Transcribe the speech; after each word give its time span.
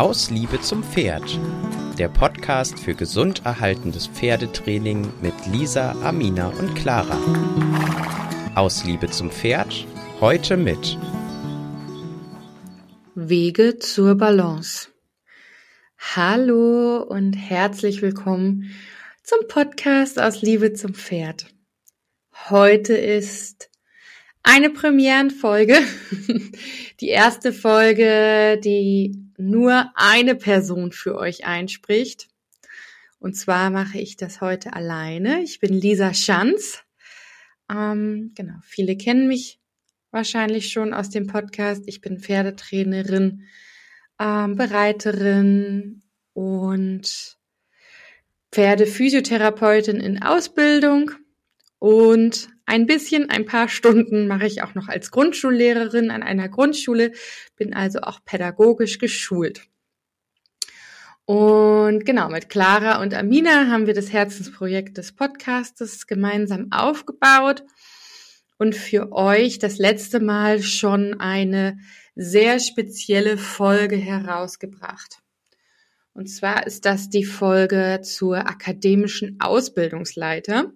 Aus 0.00 0.30
Liebe 0.30 0.58
zum 0.62 0.82
Pferd. 0.82 1.38
Der 1.98 2.08
Podcast 2.08 2.78
für 2.78 2.94
gesund 2.94 3.42
erhaltendes 3.44 4.06
Pferdetraining 4.06 5.12
mit 5.20 5.34
Lisa, 5.52 5.92
Amina 6.02 6.48
und 6.48 6.74
Clara. 6.74 7.18
Aus 8.54 8.86
Liebe 8.86 9.10
zum 9.10 9.30
Pferd. 9.30 9.86
Heute 10.18 10.56
mit 10.56 10.96
Wege 13.14 13.78
zur 13.78 14.14
Balance. 14.14 14.88
Hallo 15.98 17.02
und 17.02 17.34
herzlich 17.34 18.00
willkommen 18.00 18.70
zum 19.22 19.48
Podcast 19.48 20.18
aus 20.18 20.40
Liebe 20.40 20.72
zum 20.72 20.94
Pferd. 20.94 21.52
Heute 22.48 22.94
ist 22.94 23.68
eine 24.42 24.70
Premierenfolge. 24.70 25.76
Die 27.02 27.08
erste 27.08 27.52
Folge, 27.52 28.58
die 28.64 29.29
nur 29.40 29.90
eine 29.94 30.34
Person 30.34 30.92
für 30.92 31.16
euch 31.16 31.44
einspricht. 31.44 32.28
Und 33.18 33.34
zwar 33.34 33.70
mache 33.70 33.98
ich 33.98 34.16
das 34.16 34.40
heute 34.40 34.72
alleine. 34.72 35.42
Ich 35.42 35.60
bin 35.60 35.74
Lisa 35.74 36.14
Schanz. 36.14 36.82
Ähm, 37.70 38.32
genau, 38.34 38.54
viele 38.62 38.96
kennen 38.96 39.28
mich 39.28 39.60
wahrscheinlich 40.10 40.72
schon 40.72 40.94
aus 40.94 41.10
dem 41.10 41.26
Podcast. 41.26 41.84
Ich 41.86 42.00
bin 42.00 42.18
Pferdetrainerin, 42.18 43.46
ähm, 44.18 44.56
Bereiterin 44.56 46.02
und 46.32 47.38
Pferdephysiotherapeutin 48.52 50.00
in 50.00 50.22
Ausbildung 50.22 51.12
und 51.78 52.48
ein 52.70 52.86
bisschen, 52.86 53.28
ein 53.30 53.46
paar 53.46 53.68
Stunden 53.68 54.28
mache 54.28 54.46
ich 54.46 54.62
auch 54.62 54.76
noch 54.76 54.86
als 54.86 55.10
Grundschullehrerin 55.10 56.12
an 56.12 56.22
einer 56.22 56.48
Grundschule, 56.48 57.10
bin 57.56 57.74
also 57.74 58.02
auch 58.02 58.24
pädagogisch 58.24 58.98
geschult. 58.98 59.62
Und 61.24 62.04
genau, 62.06 62.28
mit 62.28 62.48
Clara 62.48 63.02
und 63.02 63.12
Amina 63.12 63.66
haben 63.66 63.88
wir 63.88 63.94
das 63.94 64.12
Herzensprojekt 64.12 64.98
des 64.98 65.16
Podcastes 65.16 66.06
gemeinsam 66.06 66.68
aufgebaut 66.70 67.64
und 68.56 68.76
für 68.76 69.10
euch 69.10 69.58
das 69.58 69.78
letzte 69.78 70.20
Mal 70.20 70.62
schon 70.62 71.18
eine 71.18 71.76
sehr 72.14 72.60
spezielle 72.60 73.36
Folge 73.36 73.96
herausgebracht. 73.96 75.18
Und 76.12 76.28
zwar 76.28 76.68
ist 76.68 76.84
das 76.84 77.08
die 77.10 77.24
Folge 77.24 78.00
zur 78.04 78.48
akademischen 78.48 79.40
Ausbildungsleiter. 79.40 80.72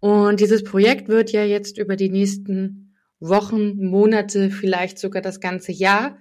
Und 0.00 0.40
dieses 0.40 0.62
Projekt 0.64 1.08
wird 1.08 1.32
ja 1.32 1.44
jetzt 1.44 1.78
über 1.78 1.96
die 1.96 2.10
nächsten 2.10 2.94
Wochen, 3.20 3.84
Monate, 3.84 4.50
vielleicht 4.50 4.98
sogar 4.98 5.22
das 5.22 5.40
ganze 5.40 5.72
Jahr 5.72 6.18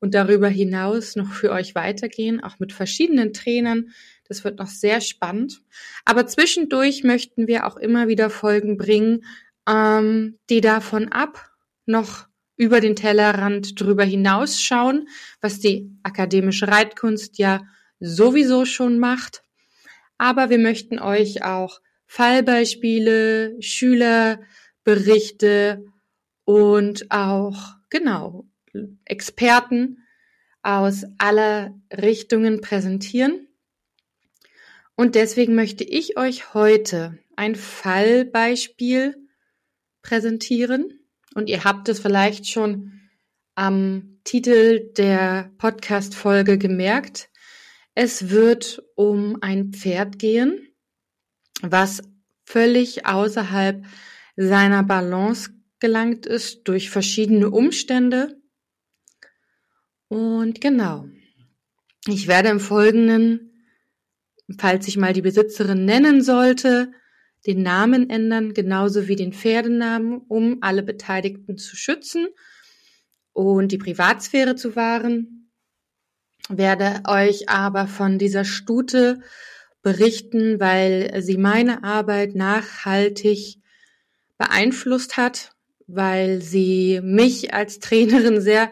und 0.00 0.14
darüber 0.14 0.48
hinaus 0.48 1.16
noch 1.16 1.32
für 1.32 1.50
euch 1.50 1.74
weitergehen, 1.74 2.42
auch 2.42 2.58
mit 2.58 2.72
verschiedenen 2.72 3.32
Trainern. 3.32 3.90
Das 4.28 4.44
wird 4.44 4.58
noch 4.58 4.68
sehr 4.68 5.00
spannend. 5.00 5.60
Aber 6.04 6.26
zwischendurch 6.26 7.04
möchten 7.04 7.46
wir 7.46 7.66
auch 7.66 7.76
immer 7.76 8.08
wieder 8.08 8.30
Folgen 8.30 8.76
bringen, 8.76 9.24
ähm, 9.68 10.38
die 10.48 10.60
davon 10.60 11.08
ab 11.08 11.50
noch 11.86 12.26
über 12.56 12.80
den 12.80 12.96
Tellerrand 12.96 13.80
drüber 13.80 14.04
hinausschauen, 14.04 15.08
was 15.40 15.60
die 15.60 15.90
akademische 16.02 16.68
Reitkunst 16.68 17.38
ja 17.38 17.62
sowieso 18.00 18.64
schon 18.64 18.98
macht. 18.98 19.42
Aber 20.18 20.50
wir 20.50 20.58
möchten 20.58 20.98
euch 20.98 21.44
auch 21.44 21.80
Fallbeispiele, 22.08 23.62
Schülerberichte 23.62 25.84
und 26.44 27.10
auch, 27.10 27.76
genau, 27.90 28.46
Experten 29.04 29.98
aus 30.62 31.04
aller 31.18 31.78
Richtungen 31.92 32.60
präsentieren. 32.60 33.46
Und 34.96 35.14
deswegen 35.14 35.54
möchte 35.54 35.84
ich 35.84 36.18
euch 36.18 36.54
heute 36.54 37.16
ein 37.36 37.54
Fallbeispiel 37.54 39.16
präsentieren. 40.02 40.98
Und 41.34 41.48
ihr 41.48 41.62
habt 41.64 41.88
es 41.88 42.00
vielleicht 42.00 42.50
schon 42.50 43.00
am 43.54 44.18
Titel 44.24 44.92
der 44.94 45.52
Podcast-Folge 45.58 46.58
gemerkt. 46.58 47.30
Es 47.94 48.30
wird 48.30 48.82
um 48.96 49.38
ein 49.40 49.72
Pferd 49.72 50.18
gehen, 50.18 50.67
was 51.62 52.02
völlig 52.44 53.06
außerhalb 53.06 53.84
seiner 54.36 54.82
Balance 54.82 55.50
gelangt 55.80 56.26
ist 56.26 56.62
durch 56.64 56.90
verschiedene 56.90 57.50
Umstände. 57.50 58.40
Und 60.08 60.60
genau, 60.60 61.06
ich 62.06 62.28
werde 62.28 62.48
im 62.48 62.60
Folgenden, 62.60 63.52
falls 64.58 64.88
ich 64.88 64.96
mal 64.96 65.12
die 65.12 65.22
Besitzerin 65.22 65.84
nennen 65.84 66.22
sollte, 66.22 66.92
den 67.46 67.62
Namen 67.62 68.10
ändern, 68.10 68.54
genauso 68.54 69.08
wie 69.08 69.16
den 69.16 69.32
Pferdenamen, 69.32 70.18
um 70.28 70.58
alle 70.60 70.82
Beteiligten 70.82 71.58
zu 71.58 71.76
schützen 71.76 72.28
und 73.32 73.70
die 73.70 73.78
Privatsphäre 73.78 74.56
zu 74.56 74.74
wahren. 74.74 75.50
Werde 76.48 77.02
euch 77.06 77.48
aber 77.48 77.86
von 77.86 78.18
dieser 78.18 78.44
Stute 78.44 79.20
berichten, 79.88 80.60
weil 80.60 81.22
sie 81.22 81.38
meine 81.38 81.82
Arbeit 81.82 82.34
nachhaltig 82.34 83.56
beeinflusst 84.36 85.16
hat, 85.16 85.56
weil 85.86 86.42
sie 86.42 87.00
mich 87.02 87.54
als 87.54 87.78
Trainerin 87.78 88.42
sehr 88.42 88.70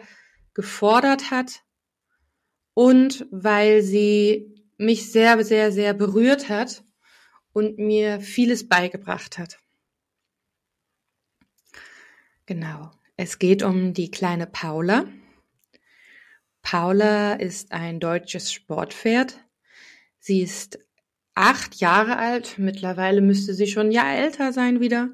gefordert 0.53 1.31
hat 1.31 1.63
und 2.75 3.27
weil 3.31 3.81
sie 3.81 4.55
mich 4.77 5.11
sehr, 5.11 5.43
sehr, 5.43 5.73
sehr 5.73 5.95
berührt 5.95 6.51
hat 6.51 6.85
und 7.55 7.79
mir 7.79 8.21
vieles 8.21 8.69
beigebracht 8.69 9.39
hat. 9.39 9.59
Genau. 12.45 12.91
Es 13.17 13.39
geht 13.39 13.63
um 13.63 13.95
die 13.95 14.11
kleine 14.11 14.47
Paula. 14.47 15.07
Paula 16.61 17.33
ist 17.33 17.73
ein 17.73 18.01
deutsches 18.01 18.53
Sportpferd. 18.53 19.43
Sie 20.19 20.43
ist 20.43 20.86
acht 21.37 21.77
Jahre 21.77 22.17
alt. 22.17 22.59
Mittlerweile 22.59 23.21
müsste 23.21 23.55
sie 23.55 23.69
schon 23.69 23.89
ein 23.89 23.93
Jahr 23.93 24.13
älter 24.13 24.53
sein 24.53 24.81
wieder. 24.81 25.11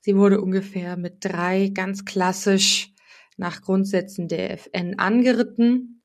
Sie 0.00 0.16
wurde 0.16 0.40
ungefähr 0.40 0.96
mit 0.96 1.24
drei 1.24 1.68
ganz 1.68 2.04
klassisch 2.04 2.92
nach 3.36 3.62
Grundsätzen 3.62 4.28
der 4.28 4.50
FN 4.52 4.98
angeritten. 4.98 6.02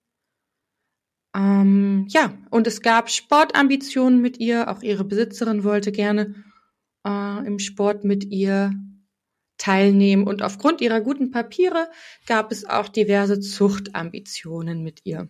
Ähm, 1.36 2.06
ja, 2.10 2.38
und 2.50 2.68
es 2.68 2.82
gab 2.82 3.10
Sportambitionen 3.10 4.22
mit 4.22 4.40
ihr. 4.40 4.70
Auch 4.70 4.82
ihre 4.82 5.04
Besitzerin 5.04 5.64
wollte 5.64 5.92
gerne 5.92 6.36
äh, 7.06 7.46
im 7.46 7.60
Sport 7.60 8.04
mit 8.04 8.26
ihr 8.26 8.74
teilnehmen. 9.58 10.28
Und 10.28 10.42
aufgrund 10.42 10.82
ihrer 10.82 11.02
guten 11.02 11.32
Papiere 11.32 11.90
gab 12.26 12.52
es 12.52 12.66
auch 12.66 12.90
diverse 12.90 13.40
Zuchtambitionen 13.40 14.84
mit 14.84 15.02
ihr. 15.04 15.30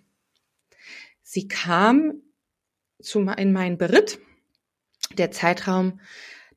Sie 1.21 1.47
kam 1.47 2.21
zu, 3.01 3.21
in 3.21 3.53
meinen 3.53 3.77
Beritt. 3.77 4.19
Der 5.17 5.31
Zeitraum, 5.31 5.99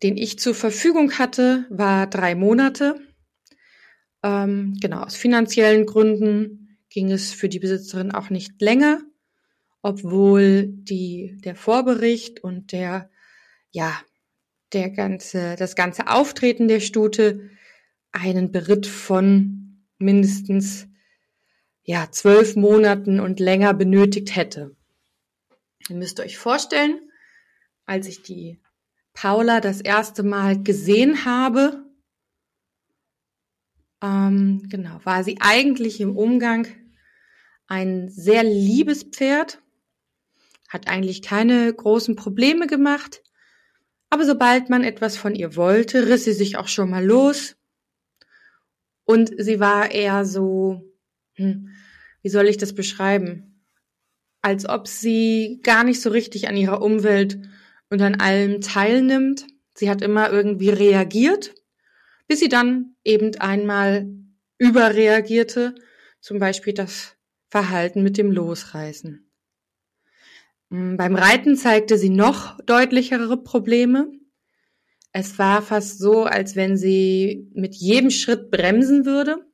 den 0.02 0.16
ich 0.16 0.38
zur 0.38 0.54
Verfügung 0.54 1.18
hatte, 1.18 1.66
war 1.70 2.06
drei 2.06 2.34
Monate. 2.34 3.00
Ähm, 4.22 4.76
genau, 4.80 5.02
aus 5.02 5.16
finanziellen 5.16 5.86
Gründen 5.86 6.78
ging 6.90 7.10
es 7.10 7.32
für 7.32 7.48
die 7.48 7.58
Besitzerin 7.58 8.12
auch 8.12 8.30
nicht 8.30 8.60
länger, 8.60 9.00
obwohl 9.80 10.66
die, 10.66 11.38
der 11.44 11.56
Vorbericht 11.56 12.44
und 12.44 12.72
der, 12.72 13.10
ja, 13.70 13.98
der 14.72 14.90
ganze, 14.90 15.56
das 15.56 15.74
ganze 15.74 16.08
Auftreten 16.08 16.68
der 16.68 16.80
Stute 16.80 17.50
einen 18.12 18.52
Beritt 18.52 18.86
von 18.86 19.86
mindestens 19.98 20.86
ja, 21.84 22.08
zwölf 22.10 22.54
Monaten 22.56 23.20
und 23.20 23.40
länger 23.40 23.74
benötigt 23.74 24.36
hätte. 24.36 24.76
Ihr 25.88 25.96
müsst 25.96 26.20
euch 26.20 26.38
vorstellen, 26.38 27.10
als 27.86 28.06
ich 28.06 28.22
die 28.22 28.60
Paula 29.12 29.60
das 29.60 29.80
erste 29.80 30.22
Mal 30.22 30.62
gesehen 30.62 31.24
habe, 31.24 31.84
ähm, 34.02 34.62
genau, 34.68 35.00
war 35.04 35.24
sie 35.24 35.38
eigentlich 35.40 36.00
im 36.00 36.16
Umgang 36.16 36.66
ein 37.66 38.08
sehr 38.08 38.42
liebes 38.42 39.04
Pferd, 39.04 39.60
hat 40.68 40.88
eigentlich 40.88 41.22
keine 41.22 41.72
großen 41.72 42.16
Probleme 42.16 42.66
gemacht, 42.66 43.22
aber 44.10 44.24
sobald 44.24 44.70
man 44.70 44.84
etwas 44.84 45.16
von 45.16 45.34
ihr 45.34 45.56
wollte, 45.56 46.08
riss 46.08 46.24
sie 46.24 46.32
sich 46.32 46.56
auch 46.56 46.68
schon 46.68 46.90
mal 46.90 47.04
los 47.04 47.56
und 49.04 49.32
sie 49.38 49.60
war 49.60 49.90
eher 49.90 50.24
so, 50.24 50.82
hm, 51.34 51.70
wie 52.22 52.28
soll 52.28 52.48
ich 52.48 52.56
das 52.56 52.74
beschreiben? 52.74 53.51
Als 54.42 54.68
ob 54.68 54.88
sie 54.88 55.60
gar 55.62 55.84
nicht 55.84 56.00
so 56.00 56.10
richtig 56.10 56.48
an 56.48 56.56
ihrer 56.56 56.82
Umwelt 56.82 57.38
und 57.88 58.02
an 58.02 58.16
allem 58.16 58.60
teilnimmt. 58.60 59.46
Sie 59.74 59.88
hat 59.88 60.02
immer 60.02 60.30
irgendwie 60.30 60.70
reagiert, 60.70 61.54
bis 62.26 62.40
sie 62.40 62.48
dann 62.48 62.96
eben 63.04 63.34
einmal 63.36 64.08
überreagierte, 64.58 65.74
zum 66.20 66.38
Beispiel 66.38 66.72
das 66.74 67.16
Verhalten 67.48 68.02
mit 68.02 68.18
dem 68.18 68.30
Losreißen. 68.30 69.30
Mm, 70.70 70.96
beim 70.96 71.14
Reiten 71.14 71.56
zeigte 71.56 71.98
sie 71.98 72.10
noch 72.10 72.58
deutlichere 72.64 73.36
Probleme. 73.36 74.10
Es 75.12 75.38
war 75.38 75.62
fast 75.62 75.98
so, 75.98 76.24
als 76.24 76.56
wenn 76.56 76.76
sie 76.76 77.50
mit 77.54 77.74
jedem 77.74 78.10
Schritt 78.10 78.50
bremsen 78.50 79.04
würde. 79.04 79.44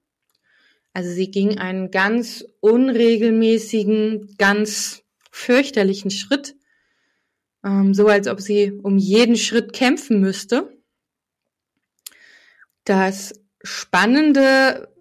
Also 0.98 1.12
sie 1.12 1.30
ging 1.30 1.58
einen 1.58 1.92
ganz 1.92 2.44
unregelmäßigen, 2.58 4.34
ganz 4.36 5.04
fürchterlichen 5.30 6.10
Schritt, 6.10 6.56
ähm, 7.64 7.94
so 7.94 8.08
als 8.08 8.26
ob 8.26 8.40
sie 8.40 8.72
um 8.72 8.98
jeden 8.98 9.36
Schritt 9.36 9.72
kämpfen 9.72 10.18
müsste. 10.18 10.76
Das 12.82 13.40
Spannende 13.62 14.92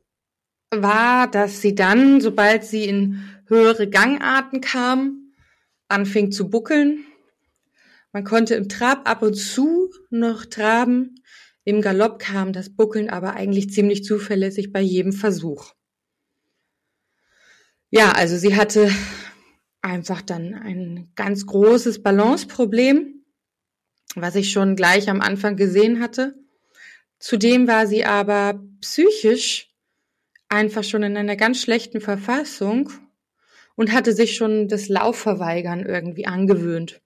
war, 0.69 1.31
dass 1.31 1.61
sie 1.61 1.73
dann, 1.73 2.21
sobald 2.21 2.63
sie 2.63 2.83
in 2.83 3.19
höhere 3.47 3.89
Gangarten 3.89 4.61
kam, 4.61 5.33
anfing 5.87 6.31
zu 6.31 6.47
buckeln. 6.51 7.05
Man 8.11 8.23
konnte 8.23 8.53
im 8.53 8.69
Trab 8.69 9.09
ab 9.09 9.23
und 9.23 9.33
zu 9.33 9.89
noch 10.11 10.45
traben. 10.45 11.15
Im 11.63 11.81
Galopp 11.81 12.19
kam 12.19 12.53
das 12.53 12.69
Buckeln 12.69 13.09
aber 13.09 13.33
eigentlich 13.33 13.71
ziemlich 13.71 14.03
zuverlässig 14.03 14.71
bei 14.71 14.81
jedem 14.81 15.11
Versuch. 15.11 15.73
Ja, 17.89 18.11
also 18.11 18.37
sie 18.37 18.55
hatte 18.55 18.91
einfach 19.81 20.21
dann 20.21 20.53
ein 20.53 21.11
ganz 21.15 21.45
großes 21.45 22.03
Balanceproblem, 22.03 23.23
was 24.15 24.35
ich 24.35 24.51
schon 24.51 24.75
gleich 24.75 25.09
am 25.09 25.21
Anfang 25.21 25.55
gesehen 25.55 26.01
hatte. 26.01 26.35
Zudem 27.19 27.67
war 27.67 27.87
sie 27.87 28.03
aber 28.03 28.61
psychisch 28.81 29.73
einfach 30.49 30.83
schon 30.83 31.03
in 31.03 31.15
einer 31.15 31.37
ganz 31.37 31.61
schlechten 31.61 32.01
Verfassung 32.01 32.91
und 33.75 33.93
hatte 33.93 34.11
sich 34.11 34.35
schon 34.35 34.67
das 34.67 34.89
Laufverweigern 34.89 35.85
irgendwie 35.85 36.25
angewöhnt. 36.25 37.01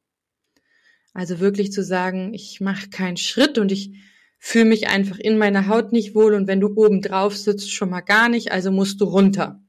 Also 1.13 1.39
wirklich 1.39 1.71
zu 1.71 1.83
sagen, 1.83 2.33
ich 2.33 2.59
mache 2.59 2.89
keinen 2.89 3.17
Schritt 3.17 3.57
und 3.57 3.71
ich 3.71 3.93
fühle 4.39 4.65
mich 4.65 4.87
einfach 4.87 5.19
in 5.19 5.37
meiner 5.37 5.67
Haut 5.67 5.91
nicht 5.91 6.15
wohl 6.15 6.33
und 6.33 6.47
wenn 6.47 6.59
du 6.61 6.73
oben 6.75 7.01
drauf 7.01 7.37
sitzt, 7.37 7.71
schon 7.71 7.91
mal 7.91 8.01
gar 8.01 8.29
nicht, 8.29 8.51
also 8.51 8.71
musst 8.71 8.99
du 9.01 9.05
runter. 9.05 9.61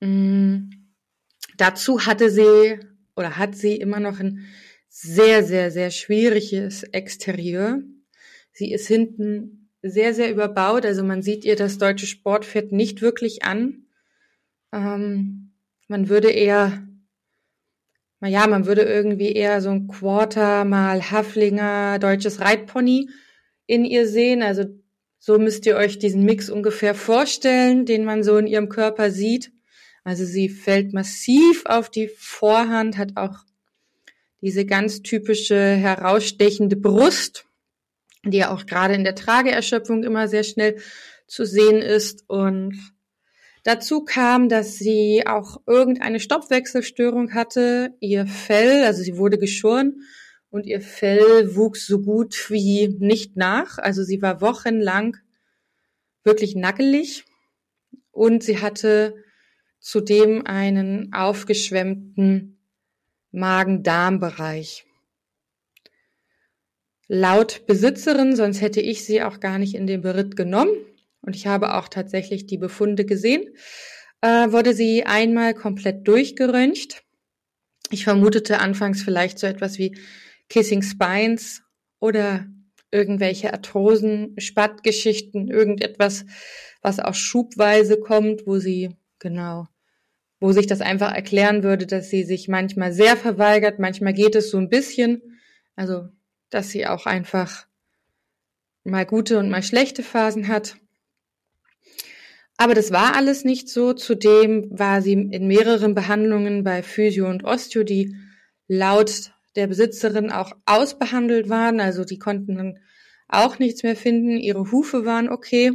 Mhm. 0.00 0.70
Dazu 1.56 2.06
hatte 2.06 2.30
sie 2.30 2.78
oder 3.16 3.36
hat 3.36 3.56
sie 3.56 3.76
immer 3.76 4.00
noch 4.00 4.20
ein 4.20 4.46
sehr, 4.88 5.44
sehr, 5.44 5.70
sehr 5.70 5.90
schwieriges 5.90 6.82
Exterieur. 6.84 7.82
Sie 8.52 8.72
ist 8.72 8.86
hinten 8.86 9.70
sehr, 9.82 10.14
sehr 10.14 10.30
überbaut, 10.30 10.84
also 10.84 11.04
man 11.04 11.22
sieht 11.22 11.44
ihr 11.44 11.56
das 11.56 11.78
deutsche 11.78 12.06
Sportpferd 12.06 12.72
nicht 12.72 13.02
wirklich 13.02 13.44
an. 13.44 13.86
Ähm, 14.72 15.52
man 15.88 16.08
würde 16.08 16.30
eher, 16.30 16.86
naja, 18.20 18.46
man 18.46 18.66
würde 18.66 18.82
irgendwie 18.82 19.32
eher 19.32 19.60
so 19.60 19.70
ein 19.70 19.88
Quarter 19.88 20.64
mal 20.64 21.10
Haflinger 21.10 21.98
deutsches 21.98 22.40
Reitpony 22.40 23.08
in 23.66 23.84
ihr 23.84 24.08
sehen. 24.08 24.42
Also 24.42 24.64
so 25.18 25.38
müsst 25.38 25.66
ihr 25.66 25.76
euch 25.76 25.98
diesen 25.98 26.24
Mix 26.24 26.50
ungefähr 26.50 26.94
vorstellen, 26.94 27.86
den 27.86 28.04
man 28.04 28.22
so 28.22 28.36
in 28.36 28.46
ihrem 28.46 28.68
Körper 28.68 29.10
sieht. 29.10 29.52
Also 30.08 30.24
sie 30.24 30.48
fällt 30.48 30.94
massiv 30.94 31.66
auf 31.66 31.90
die 31.90 32.08
Vorhand, 32.08 32.96
hat 32.96 33.18
auch 33.18 33.36
diese 34.40 34.64
ganz 34.64 35.02
typische 35.02 35.54
herausstechende 35.54 36.76
Brust, 36.76 37.44
die 38.24 38.38
ja 38.38 38.50
auch 38.50 38.64
gerade 38.64 38.94
in 38.94 39.04
der 39.04 39.14
Trageerschöpfung 39.14 40.04
immer 40.04 40.26
sehr 40.26 40.44
schnell 40.44 40.78
zu 41.26 41.44
sehen 41.44 41.82
ist 41.82 42.24
und 42.26 42.74
Dazu 43.64 44.02
kam, 44.02 44.48
dass 44.48 44.76
sie 44.76 45.24
auch 45.26 45.60
irgendeine 45.66 46.20
Stoffwechselstörung 46.20 47.34
hatte. 47.34 47.92
Ihr 48.00 48.26
Fell, 48.26 48.84
also 48.84 49.02
sie 49.02 49.18
wurde 49.18 49.36
geschoren 49.36 50.00
und 50.48 50.64
ihr 50.64 50.80
Fell 50.80 51.54
wuchs 51.54 51.86
so 51.86 52.00
gut 52.00 52.48
wie 52.48 52.88
nicht 52.98 53.36
nach. 53.36 53.76
Also 53.76 54.04
sie 54.04 54.22
war 54.22 54.40
wochenlang 54.40 55.18
wirklich 56.24 56.54
nackelig 56.54 57.26
und 58.10 58.42
sie 58.42 58.58
hatte 58.62 59.16
zudem 59.80 60.46
einen 60.46 61.12
aufgeschwemmten 61.12 62.58
Magen-Darm-Bereich. 63.32 64.84
Laut 67.06 67.66
Besitzerin, 67.66 68.36
sonst 68.36 68.60
hätte 68.60 68.80
ich 68.80 69.04
sie 69.04 69.22
auch 69.22 69.40
gar 69.40 69.58
nicht 69.58 69.74
in 69.74 69.86
den 69.86 70.02
Beritt 70.02 70.36
genommen, 70.36 70.72
und 71.20 71.36
ich 71.36 71.46
habe 71.46 71.74
auch 71.74 71.88
tatsächlich 71.88 72.46
die 72.46 72.58
Befunde 72.58 73.04
gesehen, 73.04 73.54
äh, 74.20 74.50
wurde 74.50 74.74
sie 74.74 75.04
einmal 75.04 75.54
komplett 75.54 76.06
durchgeröntgt. 76.06 77.02
Ich 77.90 78.04
vermutete 78.04 78.60
anfangs 78.60 79.02
vielleicht 79.02 79.38
so 79.38 79.46
etwas 79.46 79.78
wie 79.78 79.96
Kissing 80.48 80.82
Spines 80.82 81.62
oder 82.00 82.46
irgendwelche 82.90 83.52
Arthrosen, 83.52 84.34
Spattgeschichten, 84.38 85.48
irgendetwas, 85.48 86.24
was 86.80 87.00
auch 87.00 87.14
schubweise 87.14 88.00
kommt, 88.00 88.46
wo 88.46 88.58
sie, 88.58 88.96
genau, 89.18 89.66
wo 90.40 90.52
sich 90.52 90.66
das 90.66 90.80
einfach 90.80 91.12
erklären 91.12 91.62
würde, 91.62 91.86
dass 91.86 92.10
sie 92.10 92.24
sich 92.24 92.48
manchmal 92.48 92.92
sehr 92.92 93.16
verweigert, 93.16 93.78
manchmal 93.78 94.12
geht 94.12 94.34
es 94.34 94.50
so 94.50 94.58
ein 94.58 94.68
bisschen, 94.68 95.38
also, 95.76 96.08
dass 96.50 96.70
sie 96.70 96.86
auch 96.86 97.06
einfach 97.06 97.66
mal 98.84 99.06
gute 99.06 99.38
und 99.38 99.50
mal 99.50 99.62
schlechte 99.62 100.02
Phasen 100.02 100.48
hat. 100.48 100.76
Aber 102.56 102.74
das 102.74 102.90
war 102.90 103.14
alles 103.14 103.44
nicht 103.44 103.68
so. 103.68 103.92
Zudem 103.92 104.66
war 104.76 105.00
sie 105.00 105.12
in 105.12 105.46
mehreren 105.46 105.94
Behandlungen 105.94 106.64
bei 106.64 106.82
Physio 106.82 107.28
und 107.28 107.44
Osteo, 107.44 107.84
die 107.84 108.16
laut 108.66 109.32
der 109.54 109.68
Besitzerin 109.68 110.32
auch 110.32 110.52
ausbehandelt 110.66 111.48
waren. 111.48 111.80
Also 111.80 112.04
die 112.04 112.18
konnten 112.18 112.56
dann 112.56 112.78
auch 113.28 113.60
nichts 113.60 113.84
mehr 113.84 113.94
finden. 113.94 114.38
Ihre 114.38 114.72
Hufe 114.72 115.04
waren 115.04 115.28
okay. 115.28 115.72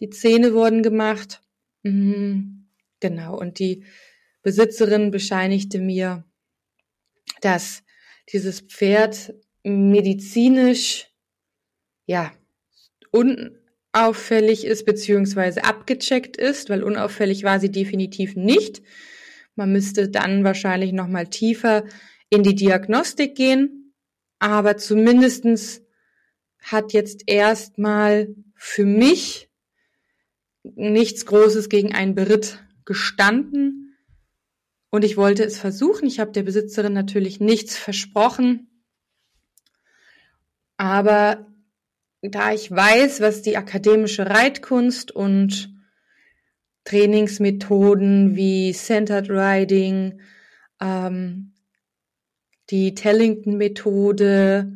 Die 0.00 0.10
Zähne 0.10 0.54
wurden 0.54 0.82
gemacht. 0.82 1.40
Mhm, 1.84 2.57
genau. 3.00 3.38
Und 3.38 3.58
die 3.58 3.84
Besitzerin 4.42 5.10
bescheinigte 5.10 5.78
mir, 5.78 6.24
dass 7.40 7.82
dieses 8.32 8.60
Pferd 8.60 9.34
medizinisch, 9.62 11.08
ja, 12.06 12.32
un 13.12 13.58
auffällig 13.92 14.64
ist 14.64 14.84
beziehungsweise 14.84 15.64
abgecheckt 15.64 16.36
ist, 16.36 16.70
weil 16.70 16.82
unauffällig 16.82 17.42
war 17.42 17.58
sie 17.58 17.70
definitiv 17.70 18.36
nicht. 18.36 18.82
Man 19.56 19.72
müsste 19.72 20.08
dann 20.08 20.44
wahrscheinlich 20.44 20.92
noch 20.92 21.08
mal 21.08 21.26
tiefer 21.26 21.84
in 22.30 22.42
die 22.42 22.54
Diagnostik 22.54 23.34
gehen, 23.34 23.94
aber 24.38 24.76
zumindestens 24.76 25.82
hat 26.60 26.92
jetzt 26.92 27.24
erstmal 27.26 28.28
für 28.54 28.84
mich 28.84 29.48
nichts 30.62 31.26
Großes 31.26 31.68
gegen 31.68 31.94
einen 31.94 32.14
Beritt 32.14 32.62
gestanden 32.88 33.94
und 34.88 35.04
ich 35.04 35.18
wollte 35.18 35.44
es 35.44 35.58
versuchen. 35.58 36.08
Ich 36.08 36.20
habe 36.20 36.32
der 36.32 36.42
Besitzerin 36.42 36.94
natürlich 36.94 37.38
nichts 37.38 37.76
versprochen, 37.76 38.82
aber 40.78 41.46
da 42.22 42.52
ich 42.52 42.70
weiß, 42.70 43.20
was 43.20 43.42
die 43.42 43.58
akademische 43.58 44.24
Reitkunst 44.26 45.12
und 45.12 45.70
Trainingsmethoden 46.84 48.34
wie 48.34 48.72
Centered 48.72 49.28
Riding, 49.28 50.22
ähm, 50.80 51.52
die 52.70 52.94
Tellington-Methode, 52.94 54.72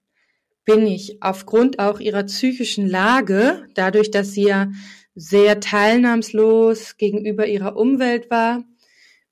bin 0.67 0.86
ich 0.86 1.24
aufgrund 1.24 1.79
auch 1.79 2.00
ihrer 2.00 2.25
psychischen 2.25 2.88
Lage, 2.88 3.67
dadurch, 3.74 4.12
dass 4.12 4.33
sie 4.33 4.43
ja 4.43 4.71
sehr 5.15 5.59
teilnahmslos 5.59 6.97
gegenüber 6.97 7.47
ihrer 7.47 7.75
Umwelt 7.75 8.29
war, 8.29 8.63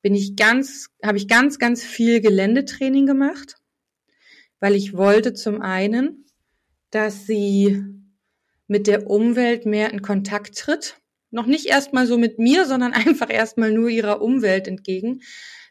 bin 0.02 0.16
ich 0.16 0.36
ganz, 0.36 0.88
habe 1.04 1.20
ich 1.20 1.28
ganz, 1.28 1.60
ganz 1.60 1.84
viel 1.84 2.22
Geländetraining 2.22 3.06
gemacht, 3.06 3.58
weil 4.60 4.74
ich 4.74 4.98
wollte 4.98 5.36
zum 5.36 5.62
einen 5.62 6.26
dass 6.96 7.28
sie 7.28 7.84
mit 8.68 8.88
der 8.88 9.10
Umwelt 9.10 9.66
mehr 9.66 9.92
in 9.92 10.02
Kontakt 10.02 10.58
tritt. 10.58 10.96
noch 11.30 11.46
nicht 11.46 11.66
erstmal 11.66 12.08
so 12.08 12.18
mit 12.18 12.40
mir, 12.40 12.66
sondern 12.66 12.94
einfach 12.94 13.30
erstmal 13.30 13.74
nur 13.74 13.90
ihrer 13.90 14.22
Umwelt 14.22 14.68
entgegen. 14.68 15.22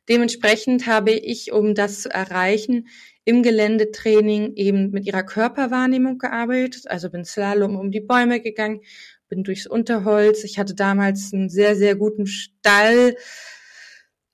Dementsprechend 0.07 0.87
habe 0.87 1.13
ich, 1.13 1.51
um 1.51 1.75
das 1.75 2.03
zu 2.03 2.11
erreichen, 2.11 2.89
im 3.25 3.43
Geländetraining 3.43 4.55
eben 4.55 4.91
mit 4.91 5.07
ihrer 5.07 5.23
Körperwahrnehmung 5.23 6.19
gearbeitet. 6.19 6.91
Also 6.91 7.11
bin 7.11 7.25
Slalom 7.25 7.77
um 7.77 7.91
die 7.91 8.01
Bäume 8.01 8.41
gegangen, 8.41 8.81
bin 9.29 9.45
durchs 9.45 9.67
Unterholz. 9.67 10.45
Ich 10.45 10.59
hatte 10.59 10.75
damals 10.75 11.33
einen 11.33 11.49
sehr, 11.49 11.77
sehr 11.77 11.97
guten 11.97 12.27
Stall, 12.27 13.17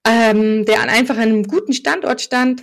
ähm, 0.06 0.64
der 0.64 0.82
an 0.82 0.88
einfach 0.88 1.16
einem 1.16 1.44
guten 1.44 1.72
Standort 1.72 2.20
stand, 2.20 2.62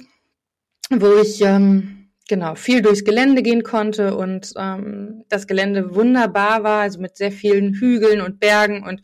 wo 0.90 1.18
ich 1.22 1.42
ähm, 1.42 2.10
genau 2.28 2.56
viel 2.56 2.82
durchs 2.82 3.06
Gelände 3.06 3.42
gehen 3.42 3.64
konnte 3.64 4.18
und 4.18 4.54
ähm, 4.58 5.24
das 5.30 5.48
Gelände 5.48 5.96
wunderbar 5.96 6.64
war, 6.64 6.82
also 6.82 7.00
mit 7.00 7.16
sehr 7.16 7.32
vielen 7.32 7.74
Hügeln 7.74 8.22
und 8.22 8.40
Bergen 8.40 8.84
und 8.84 9.02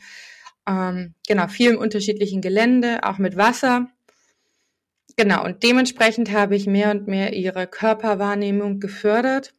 ähm, 0.67 1.13
genau 1.27 1.47
vielem 1.47 1.77
unterschiedlichen 1.77 2.41
Gelände, 2.41 2.99
auch 3.03 3.17
mit 3.17 3.37
Wasser. 3.37 3.87
Genau, 5.15 5.45
und 5.45 5.61
dementsprechend 5.63 6.31
habe 6.31 6.55
ich 6.55 6.65
mehr 6.65 6.91
und 6.91 7.07
mehr 7.07 7.33
ihre 7.33 7.67
Körperwahrnehmung 7.67 8.79
gefördert. 8.79 9.53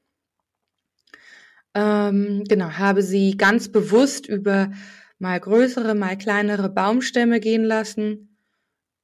Ähm, 1.74 2.44
genau, 2.48 2.70
habe 2.70 3.02
sie 3.02 3.36
ganz 3.36 3.70
bewusst 3.70 4.26
über 4.26 4.72
mal 5.18 5.38
größere, 5.38 5.94
mal 5.94 6.18
kleinere 6.18 6.68
Baumstämme 6.68 7.40
gehen 7.40 7.64
lassen 7.64 8.36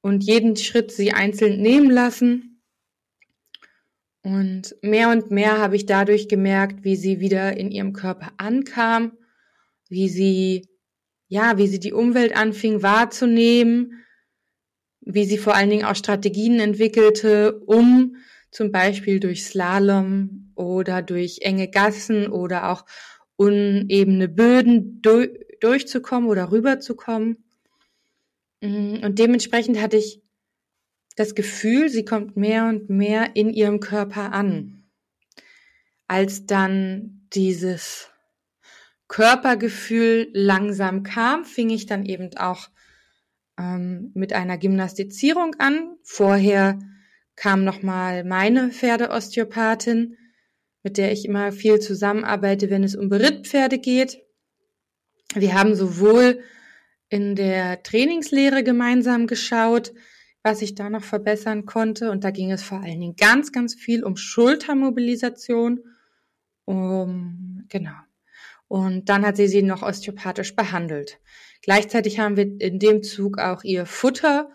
und 0.01 0.25
jeden 0.25 0.57
Schritt 0.57 0.91
sie 0.93 1.13
einzeln 1.13 1.61
nehmen 1.61 1.91
lassen. 1.91 2.63
Und 4.23 4.77
mehr 4.83 5.11
und 5.11 5.31
mehr 5.31 5.59
habe 5.59 5.77
ich 5.77 5.87
dadurch 5.87 6.29
gemerkt, 6.29 6.85
wie 6.85 6.97
sie 6.97 7.21
wieder 7.21 7.57
in 7.57 7.71
ihrem 7.71 7.93
Körper 7.93 8.33
ankam, 8.37 9.13
wie 9.89 10.09
sie, 10.09 10.69
ja, 11.29 11.59
wie 11.59 11.69
sie 11.69 11.81
die 11.81 11.93
Umwelt 11.93 12.37
anfing 12.37 12.83
wahrzunehmen, 12.83 14.05
wie 15.01 15.25
sie 15.25 15.39
vor 15.39 15.55
allen 15.55 15.71
Dingen 15.71 15.85
auch 15.85 15.97
Strategien 15.97 16.61
entwickelte, 16.61 17.59
um 17.61 18.17
zum 18.51 18.73
Beispiel 18.73 19.21
durch 19.21 19.45
Slalom 19.45 20.53
oder 20.55 21.03
durch 21.03 21.39
enge 21.43 21.69
Gassen 21.69 22.29
oder 22.29 22.71
auch 22.71 22.85
unebene 23.37 24.29
Böden 24.29 25.01
du 25.01 25.29
durchzukommen 25.61 26.29
oder 26.29 26.51
rüberzukommen. 26.51 27.45
Mm, 28.61 28.97
und 29.03 29.19
dementsprechend 29.19 29.81
hatte 29.81 29.97
ich 29.97 30.23
das 31.17 31.35
Gefühl, 31.35 31.89
sie 31.89 32.05
kommt 32.05 32.37
mehr 32.37 32.67
und 32.67 32.91
mehr 32.91 33.37
in 33.37 33.51
ihrem 33.51 33.81
Körper 33.81 34.33
an. 34.33 34.85
Als 36.07 36.47
dann 36.47 37.29
dieses 37.33 38.11
Körpergefühl 39.09 40.31
langsam 40.33 41.03
kam, 41.03 41.45
fing 41.45 41.71
ich 41.71 41.87
dann 41.87 42.05
eben 42.05 42.37
auch 42.37 42.69
ähm, 43.61 44.11
mit 44.15 44.33
einer 44.33 44.57
Gymnastizierung 44.57 45.55
an. 45.59 45.97
Vorher 46.03 46.79
kam 47.37 47.65
nochmal 47.65 48.25
meine 48.25 48.71
Pferdeosteopathin, 48.71 50.17
mit 50.83 50.97
der 50.97 51.13
ich 51.13 51.27
immer 51.27 51.53
viel 51.53 51.79
zusammenarbeite, 51.79 52.71
wenn 52.71 52.85
es 52.85 52.97
um 52.97 53.09
Berittpferde 53.09 53.79
geht. 53.79 54.23
Wir 55.35 55.55
haben 55.55 55.75
sowohl 55.75 56.41
in 57.09 57.35
der 57.35 57.83
Trainingslehre 57.83 58.65
gemeinsam 58.65 59.27
geschaut, 59.27 59.93
was 60.43 60.63
ich 60.63 60.75
da 60.75 60.89
noch 60.89 61.05
verbessern 61.05 61.67
konnte. 61.67 62.11
Und 62.11 62.25
da 62.25 62.31
ging 62.31 62.51
es 62.51 62.63
vor 62.63 62.79
allen 62.79 63.01
Dingen 63.01 63.17
ganz, 63.17 63.53
ganz 63.53 63.75
viel 63.75 64.05
um 64.05 64.17
Schultermobilisation. 64.17 65.81
Um, 66.65 67.65
genau. 67.69 67.97
Und 68.69 69.09
dann 69.09 69.27
hat 69.27 69.37
sie 69.37 69.49
sie 69.49 69.63
noch 69.63 69.83
osteopathisch 69.83 70.55
behandelt. 70.55 71.19
Gleichzeitig 71.63 72.19
haben 72.19 72.37
wir 72.37 72.61
in 72.61 72.79
dem 72.79 73.03
Zug 73.03 73.39
auch 73.39 73.65
ihr 73.65 73.87
Futter 73.87 74.51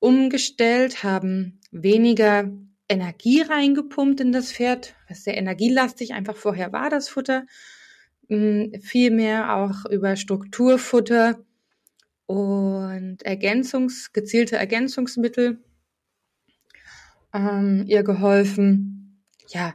umgestellt, 0.00 1.02
haben 1.02 1.60
weniger 1.70 2.50
Energie 2.88 3.42
reingepumpt 3.42 4.20
in 4.20 4.32
das 4.32 4.52
Pferd, 4.52 4.94
was 5.08 5.24
sehr 5.24 5.36
energielastig 5.36 6.14
einfach 6.14 6.36
vorher 6.36 6.72
war, 6.72 6.90
das 6.90 7.08
Futter. 7.08 7.44
Mm, 8.28 8.80
viel 8.80 9.10
mehr 9.10 9.54
auch 9.56 9.84
über 9.90 10.16
Strukturfutter 10.16 11.38
und 12.26 13.22
Ergänzungs, 13.22 14.12
gezielte 14.12 14.56
Ergänzungsmittel 14.56 15.62
ähm, 17.34 17.84
ihr 17.86 18.02
geholfen, 18.02 19.24
ja, 19.48 19.74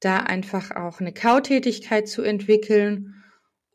da 0.00 0.18
einfach 0.18 0.72
auch 0.72 1.00
eine 1.00 1.12
Kautätigkeit 1.12 2.08
zu 2.08 2.22
entwickeln 2.22 3.15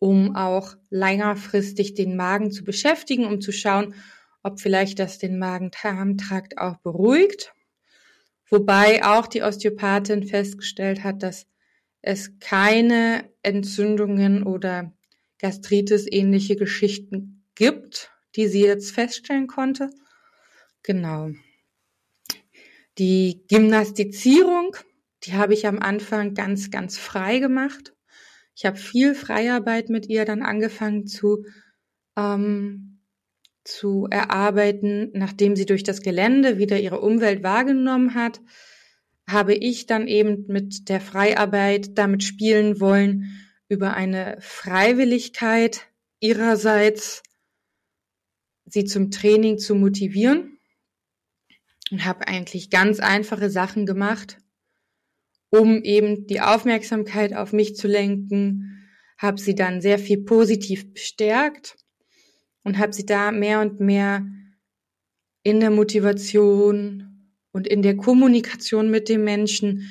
um 0.02 0.36
auch 0.36 0.76
längerfristig 0.90 1.94
den 1.94 2.16
Magen 2.16 2.52
zu 2.52 2.64
beschäftigen, 2.64 3.28
um 3.28 3.40
zu 3.40 3.52
schauen, 3.52 3.94
ob 4.42 4.60
vielleicht 4.60 4.98
das 4.98 5.20
den 5.20 5.38
Magen-Darm-Trakt 5.38 6.58
auch 6.58 6.78
beruhigt. 6.78 7.54
Wobei 8.50 9.06
auch 9.06 9.28
die 9.28 9.44
Osteopathin 9.44 10.24
festgestellt 10.24 11.04
hat, 11.04 11.22
dass 11.22 11.46
es 12.02 12.40
keine 12.40 13.30
Entzündungen 13.44 14.42
oder 14.42 14.92
Gastritis 15.38 16.08
ähnliche 16.10 16.56
Geschichten 16.56 17.46
gibt, 17.54 18.10
die 18.36 18.48
sie 18.48 18.62
jetzt 18.62 18.94
feststellen 18.94 19.46
konnte. 19.46 19.92
Genau. 20.82 21.30
Die 22.98 23.44
Gymnastizierung, 23.48 24.76
die 25.26 25.34
habe 25.34 25.54
ich 25.54 25.68
am 25.68 25.78
Anfang 25.78 26.34
ganz, 26.34 26.72
ganz 26.72 26.98
frei 26.98 27.38
gemacht. 27.38 27.94
Ich 28.62 28.66
habe 28.68 28.78
viel 28.78 29.16
Freiarbeit 29.16 29.90
mit 29.90 30.08
ihr 30.08 30.24
dann 30.24 30.44
angefangen 30.44 31.08
zu, 31.08 31.46
ähm, 32.16 33.00
zu 33.64 34.06
erarbeiten, 34.12 35.10
nachdem 35.16 35.56
sie 35.56 35.66
durch 35.66 35.82
das 35.82 36.04
Gelände 36.04 36.60
wieder 36.60 36.80
ihre 36.80 37.02
Umwelt 37.02 37.42
wahrgenommen 37.42 38.14
hat, 38.14 38.40
habe 39.28 39.56
ich 39.56 39.88
dann 39.88 40.06
eben 40.06 40.46
mit 40.46 40.90
der 40.90 41.02
Freiarbeit 41.02 41.98
damit 41.98 42.24
spielen 42.24 42.80
wollen, 42.80 43.32
über 43.68 43.96
eine 43.96 44.38
Freiwilligkeit 44.42 45.88
ihrerseits 46.20 47.24
sie 48.66 48.86
zum 48.86 49.10
Training 49.10 49.58
zu 49.58 49.74
motivieren. 49.74 50.60
Und 51.90 52.06
habe 52.06 52.28
eigentlich 52.28 52.70
ganz 52.70 53.00
einfache 53.00 53.50
Sachen 53.50 53.88
gemacht, 53.88 54.38
um 55.52 55.84
eben 55.84 56.26
die 56.28 56.42
Aufmerksamkeit 56.42 57.36
auf 57.36 57.54
mich 57.54 57.76
zu 57.76 57.88
lenken, 57.88 58.88
habe 59.18 59.40
sie 59.40 59.54
dann 59.54 59.82
sehr 59.82 60.00
viel 60.00 60.24
positiv 60.24 60.94
bestärkt 60.94 61.76
und 62.64 62.80
habe 62.80 62.94
sie 62.94 63.06
da 63.06 63.32
mehr 63.32 63.60
und 63.62 63.80
mehr 63.80 64.26
in 65.44 65.60
der 65.60 65.70
Motivation 65.70 67.30
und 67.52 67.68
in 67.68 67.82
der 67.82 67.98
Kommunikation 67.98 68.90
mit 68.90 69.10
dem 69.10 69.24
Menschen 69.24 69.90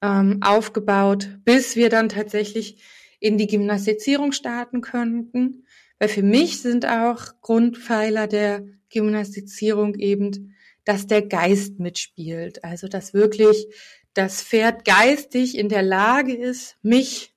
ähm, 0.00 0.38
aufgebaut, 0.42 1.38
bis 1.44 1.76
wir 1.76 1.88
dann 1.88 2.08
tatsächlich 2.08 2.82
in 3.18 3.38
die 3.38 3.46
Gymnastizierung 3.46 4.32
starten 4.32 4.80
könnten. 4.80 5.64
Weil 5.98 6.08
für 6.08 6.22
mich 6.22 6.60
sind 6.60 6.86
auch 6.86 7.40
Grundpfeiler 7.40 8.26
der 8.26 8.66
Gymnastizierung 8.90 9.94
eben, 9.94 10.54
dass 10.84 11.06
der 11.06 11.22
Geist 11.22 11.78
mitspielt. 11.78 12.64
Also 12.64 12.88
dass 12.88 13.14
wirklich 13.14 13.66
das 14.14 14.42
Pferd 14.42 14.84
geistig 14.84 15.56
in 15.56 15.68
der 15.68 15.82
Lage 15.82 16.34
ist, 16.34 16.76
mich 16.82 17.34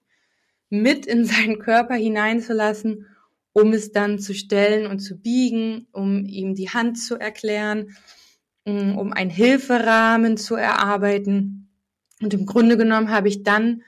mit 0.70 1.06
in 1.06 1.26
seinen 1.26 1.60
Körper 1.60 1.96
hineinzulassen, 1.96 3.08
um 3.54 3.72
es 3.72 3.92
dann 3.92 4.20
zu 4.20 4.34
stellen 4.34 4.88
und 4.88 5.00
zu 5.00 5.18
biegen, 5.18 5.88
um 5.94 6.26
ihm 6.26 6.56
die 6.56 6.70
Hand 6.70 7.00
zu 7.00 7.16
erklären, 7.16 7.96
mm, 8.66 8.98
um 8.98 9.14
einen 9.14 9.30
Hilferahmen 9.30 10.36
zu 10.38 10.56
erarbeiten. 10.56 11.70
Und 12.22 12.34
im 12.34 12.46
Grunde 12.46 12.78
genommen 12.78 13.10
habe 13.10 13.30
ich 13.30 13.44
dann 13.44 13.84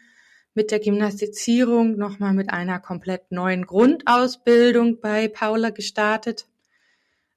mit 0.53 0.71
der 0.71 0.79
Gymnastizierung 0.79 1.97
nochmal 1.97 2.33
mit 2.33 2.49
einer 2.49 2.79
komplett 2.79 3.31
neuen 3.31 3.65
Grundausbildung 3.65 5.01
bei 5.01 5.27
Paula 5.27 5.69
gestartet. 5.69 6.47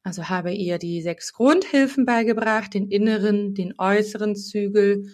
Also 0.03 0.29
habe 0.29 0.53
ihr 0.53 0.79
die 0.79 1.03
sechs 1.03 1.33
Grundhilfen 1.33 2.07
beigebracht, 2.07 2.73
den 2.73 2.89
inneren, 2.89 3.55
den 3.55 3.75
äußeren 3.77 4.37
Zügel, 4.37 5.11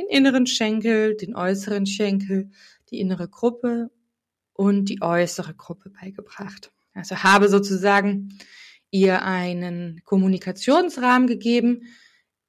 den 0.00 0.08
inneren 0.08 0.46
Schenkel, 0.46 1.16
den 1.16 1.34
äußeren 1.34 1.86
Schenkel, 1.86 2.50
die 2.90 3.00
innere 3.00 3.28
Gruppe 3.28 3.90
und 4.52 4.86
die 4.88 5.02
äußere 5.02 5.54
Gruppe 5.54 5.90
beigebracht. 5.90 6.72
Also 6.94 7.16
habe 7.22 7.48
sozusagen 7.48 8.38
ihr 8.90 9.22
einen 9.22 10.02
Kommunikationsrahmen 10.04 11.28
gegeben, 11.28 11.82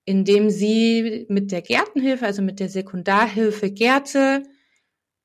in 0.05 0.25
dem 0.25 0.49
sie 0.49 1.25
mit 1.29 1.51
der 1.51 1.61
Gärtenhilfe, 1.61 2.25
also 2.25 2.41
mit 2.41 2.59
der 2.59 2.69
Sekundarhilfe 2.69 3.71
Gärte, 3.71 4.43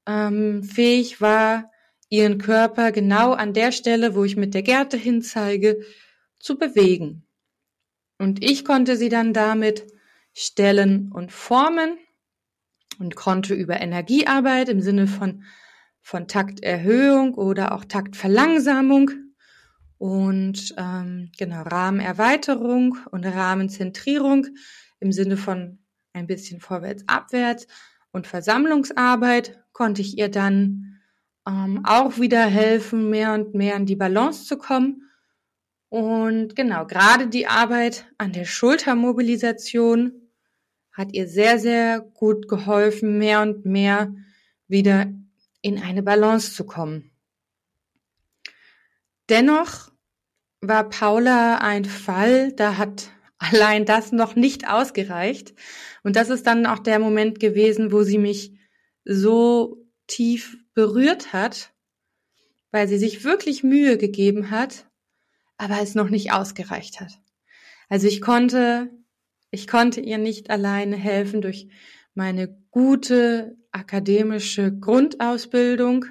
ähm, 0.07 0.63
fähig 0.63 1.21
war, 1.21 1.71
ihren 2.09 2.39
Körper 2.39 2.93
genau 2.93 3.33
an 3.33 3.53
der 3.53 3.73
Stelle, 3.73 4.15
wo 4.15 4.25
ich 4.25 4.37
mit 4.37 4.55
der 4.55 4.63
Gärte 4.63 4.97
hinzeige, 4.97 5.81
zu 6.39 6.59
bewegen. 6.59 7.27
Und 8.19 8.45
ich 8.45 8.65
konnte 8.65 8.97
sie 8.97 9.09
dann 9.09 9.33
damit 9.33 9.87
stellen 10.35 11.11
und 11.13 11.33
formen 11.33 11.99
und 12.99 13.17
konnte 13.17 13.55
über 13.55 13.81
Energiearbeit 13.81 14.69
im 14.69 14.81
Sinne 14.81 15.07
von, 15.07 15.45
von 16.01 16.29
Takterhöhung 16.29 17.35
oder 17.35 17.73
auch 17.73 17.85
Taktverlangsamung 17.85 19.11
und 19.99 20.75
ähm, 20.77 21.31
genau 21.39 21.63
Rahmenerweiterung 21.63 22.99
und 23.11 23.25
Rahmenzentrierung 23.25 24.47
im 25.01 25.13
Sinne 25.13 25.37
von 25.37 25.79
ein 26.13 26.27
bisschen 26.27 26.61
vorwärts, 26.61 27.05
abwärts 27.07 27.67
und 28.13 28.27
Versammlungsarbeit 28.27 29.63
konnte 29.73 30.01
ich 30.01 30.19
ihr 30.19 30.31
dann 30.31 31.01
ähm, 31.47 31.83
auch 31.85 32.19
wieder 32.19 32.45
helfen, 32.45 33.11
mehr 33.11 33.35
und 33.35 33.55
mehr 33.55 33.77
in 33.77 33.87
die 33.87 33.97
Balance 33.97 34.47
zu 34.47 34.57
kommen. 34.59 35.03
Und 35.89 36.57
genau, 36.57 36.87
gerade 36.87 37.29
die 37.29 37.47
Arbeit 37.47 38.07
an 38.19 38.33
der 38.33 38.45
Schultermobilisation 38.45 40.26
hat 40.97 41.13
ihr 41.13 41.29
sehr, 41.29 41.59
sehr 41.59 42.01
gut 42.01 42.49
geholfen, 42.49 43.19
mehr 43.19 43.43
und 43.43 43.67
mehr 43.67 44.15
wieder 44.67 45.13
in 45.61 45.83
eine 45.83 46.03
Balance 46.03 46.55
zu 46.55 46.65
kommen. 46.65 47.11
Dennoch 49.29 49.91
war 50.61 50.89
Paula 50.89 51.59
ein 51.59 51.85
Fall, 51.85 52.53
da 52.53 52.79
hat 52.79 53.11
allein 53.39 53.85
das 53.85 54.13
noch 54.13 54.35
nicht 54.35 54.69
ausgereicht. 54.69 55.55
Und 56.03 56.17
das 56.17 56.31
ist 56.31 56.47
dann 56.47 56.65
auch 56.65 56.79
der 56.79 56.99
Moment 56.99 57.41
gewesen, 57.41 57.93
wo 57.93 58.03
sie 58.03 58.19
mich 58.19 58.53
so 59.05 59.85
tief 60.07 60.57
berührt 60.73 61.33
hat, 61.33 61.75
weil 62.71 62.89
sie 62.89 62.99
sich 62.99 63.25
wirklich 63.25 63.63
Mühe 63.63 63.99
gegeben 63.99 64.51
hat, 64.51 64.87
aber 65.59 65.81
es 65.83 65.95
noch 65.95 66.09
nicht 66.09 66.33
ausgereicht 66.33 67.01
hat. 67.01 67.21
Also 67.89 68.07
ich 68.07 68.21
konnte, 68.21 68.91
ich 69.57 69.67
konnte 69.67 70.03
ihr 70.03 70.19
nicht 70.19 70.51
alleine 70.51 70.97
helfen 70.97 71.41
durch 71.41 71.69
meine 72.13 72.63
gute 72.71 73.57
akademische 73.73 74.71
Grundausbildung, 74.71 76.05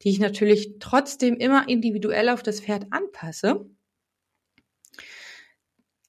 die 0.00 0.08
ich 0.08 0.18
natürlich 0.18 0.78
trotzdem 0.80 1.36
immer 1.36 1.68
individuell 1.68 2.30
auf 2.30 2.42
das 2.42 2.60
Pferd 2.60 2.86
anpasse. 2.90 3.68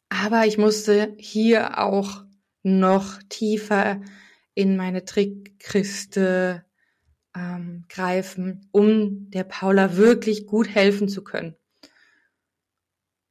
Aber 0.07 0.45
ich 0.45 0.57
musste 0.57 1.13
hier 1.17 1.79
auch 1.79 2.23
noch 2.61 3.21
tiefer 3.27 3.99
in 4.53 4.77
meine 4.77 5.03
Trickkiste 5.03 6.63
ähm, 7.35 7.83
greifen, 7.89 8.69
um 8.71 9.29
der 9.31 9.43
Paula 9.43 9.97
wirklich 9.97 10.47
gut 10.47 10.69
helfen 10.69 11.09
zu 11.09 11.25
können. 11.25 11.57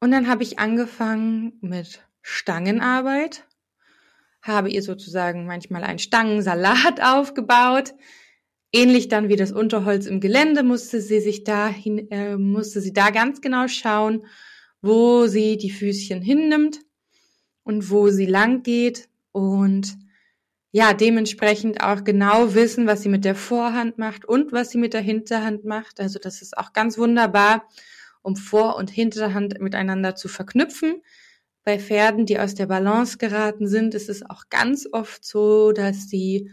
Und 0.01 0.11
dann 0.11 0.29
habe 0.29 0.43
ich 0.43 0.59
angefangen 0.59 1.55
mit 1.63 2.07
Stangenarbeit, 2.23 3.45
habe 4.41 4.71
ihr 4.71 4.83
sozusagen 4.83 5.47
manchmal 5.47 5.85
einen 5.85 5.99
Stangensalat 5.99 7.01
aufgebaut. 7.03 7.95
Ähnlich 8.73 9.09
dann 9.09 9.29
wie 9.29 9.37
das 9.37 9.53
Unterholz 9.53 10.07
im 10.07 10.21
Gelände 10.21 10.63
musste 10.63 11.01
sie 11.01 11.21
sich 11.21 11.45
dahin, 11.45 12.11
äh, 12.11 12.39
musste 12.39 12.81
sie 12.81 12.95
da 12.95 13.11
ganz 13.11 13.43
genau 13.43 13.69
schauen, 13.69 14.25
wo 14.81 15.27
sie 15.27 15.59
die 15.59 15.71
Füßchen 15.71 16.23
hinnimmt 16.23 16.81
und 17.65 17.91
wo 17.91 18.09
sie 18.09 18.27
lang 18.27 18.63
geht 18.63 19.09
und 19.33 19.97
ja, 20.75 20.95
dementsprechend 20.95 21.83
auch 21.83 22.03
genau 22.03 22.55
wissen, 22.55 22.87
was 22.87 23.03
sie 23.03 23.11
mit 23.11 23.27
der 23.27 23.35
Vorhand 23.35 23.99
macht 23.99 24.25
und 24.25 24.53
was 24.53 24.71
sie 24.71 24.79
mit 24.79 24.95
der 24.95 25.03
Hinterhand 25.03 25.67
macht. 25.67 26.01
Also 26.01 26.19
das 26.19 26.41
ist 26.41 26.57
auch 26.57 26.73
ganz 26.73 26.97
wunderbar, 26.97 27.69
um 28.23 28.37
Vor- 28.37 28.77
und 28.77 28.89
Hinterhand 28.89 29.61
miteinander 29.61 30.15
zu 30.17 30.29
verknüpfen. 30.29 31.03
Bei 31.65 31.79
Pferden, 31.79 32.27
die 32.27 32.39
aus 32.39 32.55
der 32.55 32.67
Balance 32.67 33.19
geraten 33.19 33.69
sind, 33.69 33.95
ist 33.95 34.09
es 34.09 34.29
auch 34.29 34.49
ganz 34.51 34.89
oft 34.91 35.25
so, 35.25 35.73
dass 35.73 36.09
sie 36.09 36.51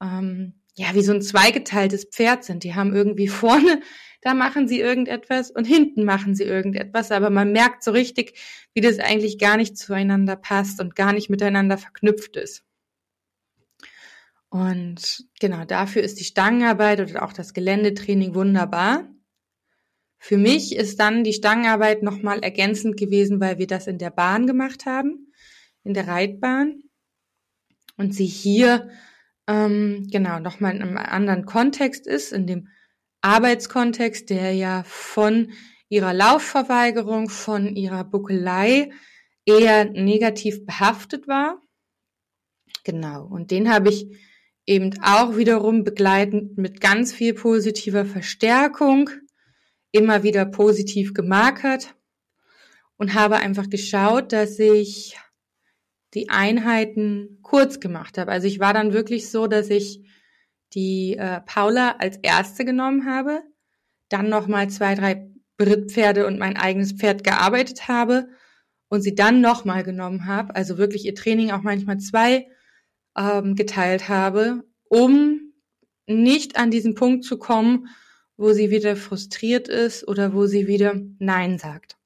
ähm, 0.00 0.54
ja 0.74 0.94
wie 0.94 1.02
so 1.02 1.12
ein 1.12 1.22
zweigeteiltes 1.22 2.06
Pferd 2.06 2.44
sind. 2.44 2.64
Die 2.64 2.74
haben 2.74 2.94
irgendwie 2.94 3.28
vorne, 3.42 3.80
da 4.22 4.34
machen 4.34 4.66
sie 4.68 4.80
irgendetwas 4.80 5.50
und 5.50 5.66
hinten 5.66 6.04
machen 6.04 6.34
sie 6.34 6.44
irgendetwas, 6.44 7.12
aber 7.12 7.30
man 7.30 7.52
merkt 7.52 7.84
so 7.84 7.90
richtig, 7.90 8.38
wie 8.74 8.80
das 8.80 8.98
eigentlich 8.98 9.38
gar 9.38 9.56
nicht 9.56 9.76
zueinander 9.76 10.36
passt 10.36 10.80
und 10.80 10.96
gar 10.96 11.12
nicht 11.12 11.30
miteinander 11.30 11.78
verknüpft 11.78 12.36
ist. 12.36 12.64
Und 14.48 15.24
genau 15.38 15.64
dafür 15.64 16.02
ist 16.02 16.18
die 16.18 16.24
Stangenarbeit 16.24 17.00
oder 17.00 17.22
auch 17.24 17.32
das 17.32 17.52
Geländetraining 17.52 18.34
wunderbar. 18.34 19.08
Für 20.18 20.38
mich 20.38 20.74
ist 20.74 20.98
dann 20.98 21.24
die 21.24 21.32
Stangenarbeit 21.32 22.02
nochmal 22.02 22.40
ergänzend 22.40 22.96
gewesen, 22.96 23.40
weil 23.40 23.58
wir 23.58 23.66
das 23.66 23.86
in 23.86 23.98
der 23.98 24.10
Bahn 24.10 24.46
gemacht 24.46 24.86
haben, 24.86 25.32
in 25.84 25.94
der 25.94 26.08
Reitbahn. 26.08 26.82
Und 27.96 28.14
sie 28.14 28.26
hier 28.26 28.90
ähm, 29.46 30.06
genau 30.10 30.38
nochmal 30.38 30.74
in 30.74 30.82
einem 30.82 30.96
anderen 30.96 31.46
Kontext 31.46 32.06
ist, 32.06 32.32
in 32.32 32.46
dem 32.46 32.68
Arbeitskontext, 33.20 34.30
der 34.30 34.52
ja 34.52 34.84
von 34.86 35.52
ihrer 35.88 36.12
Laufverweigerung, 36.12 37.28
von 37.28 37.74
ihrer 37.74 38.04
Buckelei 38.04 38.90
eher 39.44 39.84
negativ 39.84 40.66
behaftet 40.66 41.28
war. 41.28 41.60
Genau, 42.84 43.24
und 43.24 43.50
den 43.50 43.70
habe 43.70 43.88
ich 43.88 44.06
eben 44.66 44.90
auch 45.02 45.36
wiederum 45.36 45.84
begleitend 45.84 46.58
mit 46.58 46.80
ganz 46.80 47.12
viel 47.12 47.34
positiver 47.34 48.04
Verstärkung 48.04 49.10
immer 49.96 50.22
wieder 50.22 50.44
positiv 50.44 51.14
gemarkert 51.14 51.94
und 52.96 53.14
habe 53.14 53.36
einfach 53.36 53.68
geschaut, 53.68 54.32
dass 54.32 54.58
ich 54.58 55.16
die 56.14 56.28
Einheiten 56.28 57.38
kurz 57.42 57.80
gemacht 57.80 58.18
habe. 58.18 58.30
Also 58.30 58.46
ich 58.46 58.60
war 58.60 58.72
dann 58.72 58.92
wirklich 58.92 59.30
so, 59.30 59.46
dass 59.46 59.68
ich 59.70 60.02
die 60.74 61.16
äh, 61.16 61.40
Paula 61.42 61.96
als 61.98 62.16
erste 62.18 62.64
genommen 62.64 63.06
habe, 63.06 63.42
dann 64.08 64.28
nochmal 64.28 64.68
zwei, 64.70 64.94
drei 64.94 65.30
Brittpferde 65.56 66.26
und 66.26 66.38
mein 66.38 66.56
eigenes 66.56 66.92
Pferd 66.92 67.24
gearbeitet 67.24 67.88
habe 67.88 68.28
und 68.88 69.02
sie 69.02 69.14
dann 69.14 69.40
nochmal 69.40 69.82
genommen 69.82 70.26
habe. 70.26 70.54
Also 70.54 70.78
wirklich 70.78 71.04
ihr 71.04 71.14
Training 71.14 71.50
auch 71.50 71.62
manchmal 71.62 71.98
zwei 71.98 72.46
ähm, 73.16 73.54
geteilt 73.54 74.08
habe, 74.08 74.64
um 74.88 75.52
nicht 76.06 76.56
an 76.56 76.70
diesen 76.70 76.94
Punkt 76.94 77.24
zu 77.24 77.38
kommen, 77.38 77.88
wo 78.36 78.52
sie 78.52 78.70
wieder 78.70 78.96
frustriert 78.96 79.68
ist 79.68 80.06
oder 80.06 80.34
wo 80.34 80.46
sie 80.46 80.66
wieder 80.66 81.00
Nein 81.18 81.58
sagt. 81.58 81.96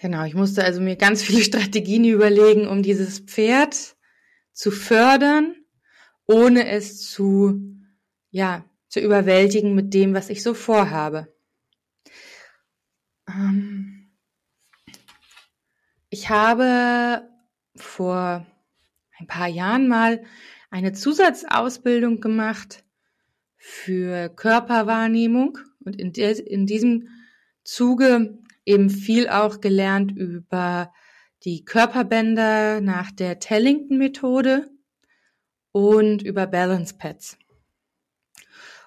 Genau, 0.00 0.24
ich 0.24 0.34
musste 0.34 0.64
also 0.64 0.80
mir 0.80 0.96
ganz 0.96 1.22
viele 1.24 1.42
Strategien 1.42 2.04
überlegen, 2.04 2.66
um 2.66 2.82
dieses 2.82 3.20
Pferd 3.20 3.96
zu 4.52 4.70
fördern, 4.70 5.54
ohne 6.26 6.68
es 6.68 7.10
zu, 7.10 7.60
ja, 8.30 8.64
zu 8.88 9.00
überwältigen 9.00 9.74
mit 9.74 9.94
dem, 9.94 10.14
was 10.14 10.28
ich 10.28 10.42
so 10.42 10.54
vorhabe. 10.54 11.32
Ähm 13.28 14.10
ich 16.10 16.28
habe 16.28 17.26
vor 17.74 18.46
ein 19.18 19.26
paar 19.26 19.48
Jahren 19.48 19.88
mal 19.88 20.22
eine 20.70 20.92
Zusatzausbildung 20.92 22.20
gemacht 22.20 22.84
für 23.64 24.28
Körperwahrnehmung 24.28 25.56
und 25.84 25.96
in, 26.00 26.12
der, 26.12 26.44
in 26.44 26.66
diesem 26.66 27.08
Zuge 27.62 28.40
eben 28.66 28.90
viel 28.90 29.28
auch 29.28 29.60
gelernt 29.60 30.10
über 30.10 30.92
die 31.44 31.64
Körperbänder 31.64 32.80
nach 32.80 33.12
der 33.12 33.38
Tellington-Methode 33.38 34.68
und 35.70 36.22
über 36.22 36.48
Balance 36.48 36.94
Pads. 36.98 37.38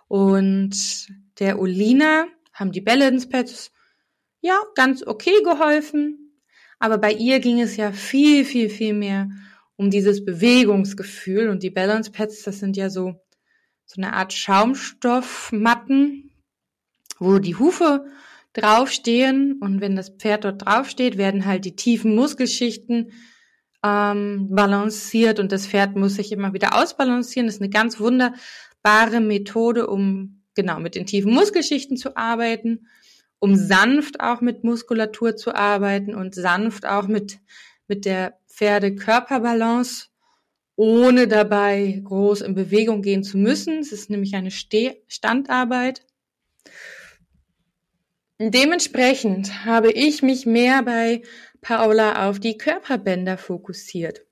Und 0.10 1.08
der 1.40 1.58
Olina 1.58 2.26
haben 2.52 2.74
die 2.74 2.82
Balance 2.82 3.30
Pads 3.30 3.72
ja 4.42 4.60
ganz 4.76 5.08
okay 5.08 5.42
geholfen, 5.42 6.42
aber 6.80 6.98
bei 6.98 7.14
ihr 7.14 7.40
ging 7.40 7.62
es 7.62 7.78
ja 7.78 7.94
viel, 7.94 8.44
viel, 8.44 8.70
viel 8.70 8.94
mehr 8.94 9.30
um 9.78 9.90
dieses 9.90 10.26
Bewegungsgefühl 10.26 11.48
und 11.48 11.64
die 11.64 11.70
Balance 11.70 12.12
Pads, 12.12 12.44
das 12.44 12.60
sind 12.60 12.76
ja 12.76 12.90
so, 12.90 13.25
so 13.86 14.02
eine 14.02 14.14
Art 14.14 14.34
Schaumstoffmatten, 14.34 16.32
wo 17.20 17.40
die 17.40 17.56
Hufe 17.56 18.06
draufstehen 18.54 19.60
und 19.62 19.82
wenn 19.82 19.96
das 19.96 20.10
Pferd 20.10 20.46
dort 20.46 20.66
draufsteht, 20.66 21.18
werden 21.18 21.46
halt 21.46 21.66
die 21.66 21.76
tiefen 21.76 22.16
Muskelschichten 22.16 23.12
ähm, 23.84 24.48
balanciert 24.50 25.40
und 25.40 25.52
das 25.52 25.68
Pferd 25.68 25.96
muss 25.96 26.16
sich 26.16 26.32
immer 26.32 26.54
wieder 26.54 26.76
ausbalancieren. 26.82 27.48
Das 27.48 27.56
ist 27.56 27.62
eine 27.62 27.70
ganz 27.70 28.00
wunderbare 28.00 29.20
Methode, 29.20 29.88
um 29.88 30.44
genau 30.56 30.80
mit 30.80 30.96
den 30.96 31.06
tiefen 31.06 31.34
Muskelschichten 31.34 31.98
zu 31.98 32.16
arbeiten, 32.16 32.88
um 33.40 33.56
sanft 33.56 34.22
auch 34.22 34.42
mit 34.42 34.64
Muskulatur 34.64 35.36
zu 35.36 35.54
arbeiten 35.54 36.16
und 36.16 36.34
sanft 36.34 36.86
auch 36.86 37.08
mit 37.08 37.40
mit 37.88 38.06
der 38.06 38.40
Pferde-Körperbalance, 38.48 40.08
ohne 40.76 41.28
dabei 41.28 42.02
groß 42.04 42.42
in 42.42 42.54
Bewegung 42.54 43.02
gehen 43.02 43.24
zu 43.24 43.38
müssen. 43.38 43.80
Es 43.80 43.92
ist 43.92 44.10
nämlich 44.10 44.36
eine 44.36 44.52
Steh 44.52 45.02
Standarbeit. 45.08 46.06
Dementsprechend 48.40 49.66
habe 49.66 49.92
ich 49.92 50.22
mich 50.22 50.46
mehr 50.46 50.84
bei 50.84 51.22
Paula 51.62 52.28
auf 52.30 52.40
die 52.40 52.58
Körperbänder 52.58 53.38
fokussiert. 53.38 54.26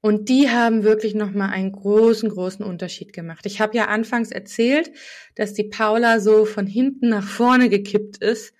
Und 0.00 0.28
die 0.28 0.48
haben 0.48 0.84
wirklich 0.84 1.16
nochmal 1.16 1.50
einen 1.50 1.72
großen, 1.72 2.28
großen 2.28 2.64
Unterschied 2.64 3.12
gemacht. 3.12 3.44
Ich 3.44 3.60
habe 3.60 3.76
ja 3.76 3.86
anfangs 3.86 4.30
erzählt, 4.30 4.92
dass 5.34 5.54
die 5.54 5.64
Paula 5.64 6.20
so 6.20 6.44
von 6.44 6.68
hinten 6.68 7.08
nach 7.08 7.26
vorne 7.26 7.68
gekippt 7.68 8.18
ist, 8.18 8.54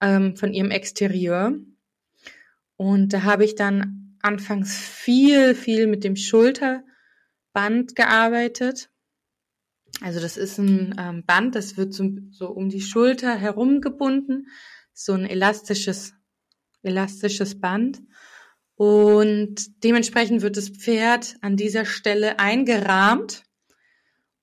ähm, 0.00 0.34
von 0.34 0.54
ihrem 0.54 0.70
Exterieur. 0.70 1.52
Und 2.76 3.12
da 3.12 3.24
habe 3.24 3.44
ich 3.44 3.54
dann 3.54 4.07
anfangs 4.22 4.76
viel, 4.76 5.54
viel 5.54 5.86
mit 5.86 6.04
dem 6.04 6.16
Schulterband 6.16 7.94
gearbeitet. 7.94 8.90
Also 10.00 10.20
das 10.20 10.36
ist 10.36 10.58
ein 10.58 10.94
ähm, 10.98 11.24
Band, 11.24 11.54
das 11.54 11.76
wird 11.76 11.92
so, 11.92 12.10
so 12.30 12.48
um 12.50 12.68
die 12.68 12.80
Schulter 12.80 13.34
herum 13.36 13.80
gebunden, 13.80 14.46
so 14.92 15.12
ein 15.12 15.26
elastisches, 15.26 16.14
elastisches 16.82 17.60
Band. 17.60 18.02
Und 18.74 19.82
dementsprechend 19.82 20.42
wird 20.42 20.56
das 20.56 20.68
Pferd 20.68 21.36
an 21.40 21.56
dieser 21.56 21.84
Stelle 21.84 22.38
eingerahmt 22.38 23.42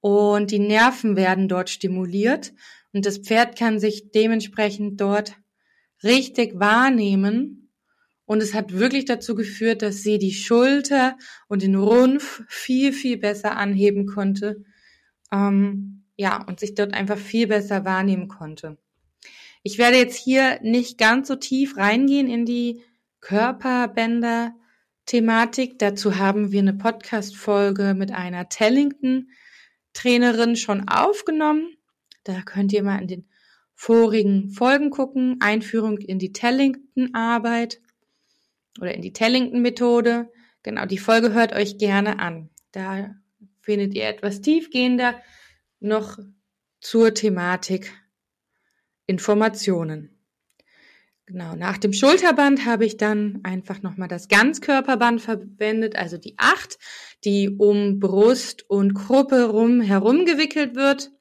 und 0.02 0.52
die 0.52 0.60
Nerven 0.60 1.16
werden 1.16 1.48
dort 1.48 1.70
stimuliert 1.70 2.54
und 2.92 3.06
das 3.06 3.18
Pferd 3.18 3.58
kann 3.58 3.80
sich 3.80 4.12
dementsprechend 4.12 5.00
dort 5.00 5.36
richtig 6.04 6.60
wahrnehmen. 6.60 7.65
Und 8.26 8.42
es 8.42 8.54
hat 8.54 8.74
wirklich 8.74 9.06
dazu 9.06 9.36
geführt, 9.36 9.82
dass 9.82 10.02
sie 10.02 10.18
die 10.18 10.34
Schulter 10.34 11.18
und 11.48 11.62
den 11.62 11.76
Rumpf 11.76 12.44
viel, 12.48 12.92
viel 12.92 13.18
besser 13.18 13.56
anheben 13.56 14.08
konnte. 14.08 14.66
Ähm, 15.32 16.04
ja, 16.18 16.44
und 16.44 16.60
sich 16.60 16.76
dort 16.76 16.94
einfach 16.94 17.18
viel 17.18 17.48
besser 17.48 17.86
wahrnehmen 17.86 18.28
konnte. 18.28 18.78
Ich 19.64 19.78
werde 19.78 19.98
jetzt 19.98 20.18
hier 20.18 20.60
nicht 20.62 20.98
ganz 20.98 21.28
so 21.28 21.36
tief 21.36 21.76
reingehen 21.78 22.30
in 22.30 22.46
die 22.46 22.82
Körperbänder-Thematik. 23.22 25.80
Dazu 25.80 26.18
haben 26.18 26.52
wir 26.52 26.60
eine 26.60 26.74
Podcast-Folge 26.74 27.96
mit 27.96 28.12
einer 28.12 28.50
Tellington-Trainerin 28.50 30.56
schon 30.56 30.88
aufgenommen. 30.88 31.76
Da 32.24 32.42
könnt 32.42 32.74
ihr 32.74 32.84
mal 32.84 33.02
in 33.02 33.08
den 33.08 33.28
vorigen 33.74 34.52
Folgen 34.52 34.92
gucken. 34.92 35.38
Einführung 35.40 35.98
in 35.98 36.20
die 36.20 36.32
Tellington-Arbeit 36.32 37.82
oder 38.80 38.94
in 38.94 39.02
die 39.02 39.14
Tellington-Methode. 39.14 40.30
Genau, 40.64 40.86
die 40.86 40.98
Folge 40.98 41.34
hört 41.34 41.54
euch 41.54 41.78
gerne 41.78 42.20
an. 42.20 42.50
Da 42.72 43.16
findet 43.62 43.94
ihr 43.94 44.08
etwas 44.08 44.42
tiefgehender 44.42 45.16
noch 45.80 46.20
zur 46.80 47.14
Thematik 47.14 47.92
Informationen. 49.08 50.16
Genau, 51.28 51.56
nach 51.56 51.80
dem 51.80 51.92
Schulterband 51.92 52.66
habe 52.66 52.86
ich 52.86 52.98
dann 52.98 53.40
einfach 53.44 53.82
nochmal 53.82 54.08
das 54.08 54.28
Ganzkörperband 54.28 55.22
verwendet, 55.22 55.96
also 55.96 56.18
die 56.18 56.36
acht, 56.38 56.78
die 57.24 57.50
um 57.50 58.00
Brust 58.00 58.70
und 58.70 58.94
Gruppe 58.94 59.46
rum 59.50 59.82
herum 59.82 60.26
gewickelt 60.26 60.76
wird. 60.76 61.12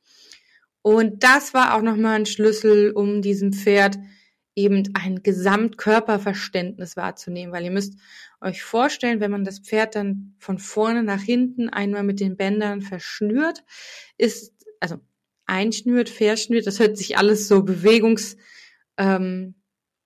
Und 0.83 1.25
das 1.25 1.55
war 1.55 1.75
auch 1.75 1.81
nochmal 1.81 2.17
ein 2.17 2.27
Schlüssel, 2.27 2.91
um 2.91 3.23
diesem 3.23 3.55
Pferd 3.55 3.97
eben 4.57 4.91
ein 4.95 5.23
Gesamtkörperverständnis 5.23 6.97
wahrzunehmen, 6.97 7.53
weil 7.53 7.65
ihr 7.65 7.71
müsst 7.71 7.99
euch 8.41 8.63
vorstellen, 8.63 9.21
wenn 9.21 9.31
man 9.31 9.45
das 9.45 9.59
Pferd 9.59 9.95
dann 9.97 10.35
von 10.39 10.59
vorne 10.59 11.03
nach 11.03 11.23
hinten 11.23 11.69
einmal 11.69 12.05
mit 12.05 12.21
den 12.21 12.37
Bändern 12.37 12.81
verschnürt, 12.81 13.65
ist, 14.17 14.53
also 14.81 15.01
einschnürt, 15.47 16.09
verschnürt, 16.09 16.67
das 16.67 16.79
hört 16.79 16.97
sich 16.97 17.19
alles 17.19 17.49
so 17.49 17.63
bewegungs, 17.63 18.37
ähm, 18.97 19.55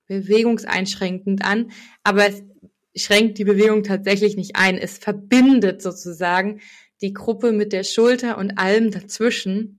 bewegungseinschränkend 0.07 1.45
an, 1.45 1.71
aber 2.03 2.29
es 2.29 2.43
schränkt 2.97 3.39
die 3.39 3.45
Bewegung 3.45 3.83
tatsächlich 3.83 4.37
nicht 4.37 4.57
ein. 4.57 4.79
Es 4.79 4.99
verbindet 4.99 5.83
sozusagen 5.83 6.61
die 7.01 7.13
Gruppe 7.13 7.53
mit 7.53 7.73
der 7.73 7.85
Schulter 7.85 8.39
und 8.39 8.59
allem 8.59 8.91
dazwischen. 8.91 9.79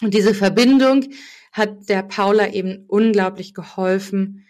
Und 0.00 0.14
diese 0.14 0.34
Verbindung 0.34 1.04
hat 1.52 1.88
der 1.88 2.02
Paula 2.02 2.52
eben 2.52 2.84
unglaublich 2.86 3.54
geholfen, 3.54 4.46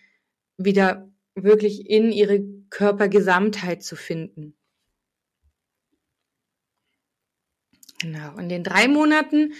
wieder 0.56 1.10
wirklich 1.34 1.88
in 1.88 2.10
ihre 2.12 2.40
Körpergesamtheit 2.70 3.82
zu 3.82 3.96
finden. 3.96 4.54
Genau. 8.00 8.36
In 8.36 8.48
den 8.48 8.62
drei 8.62 8.88
Monaten 8.88 9.52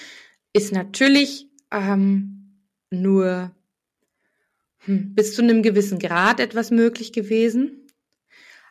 ist 0.52 0.72
natürlich 0.72 1.48
ähm, 1.72 2.62
nur 2.90 3.54
hm, 4.80 5.14
bis 5.14 5.34
zu 5.34 5.42
einem 5.42 5.62
gewissen 5.62 5.98
Grad 5.98 6.40
etwas 6.40 6.70
möglich 6.70 7.12
gewesen. 7.12 7.86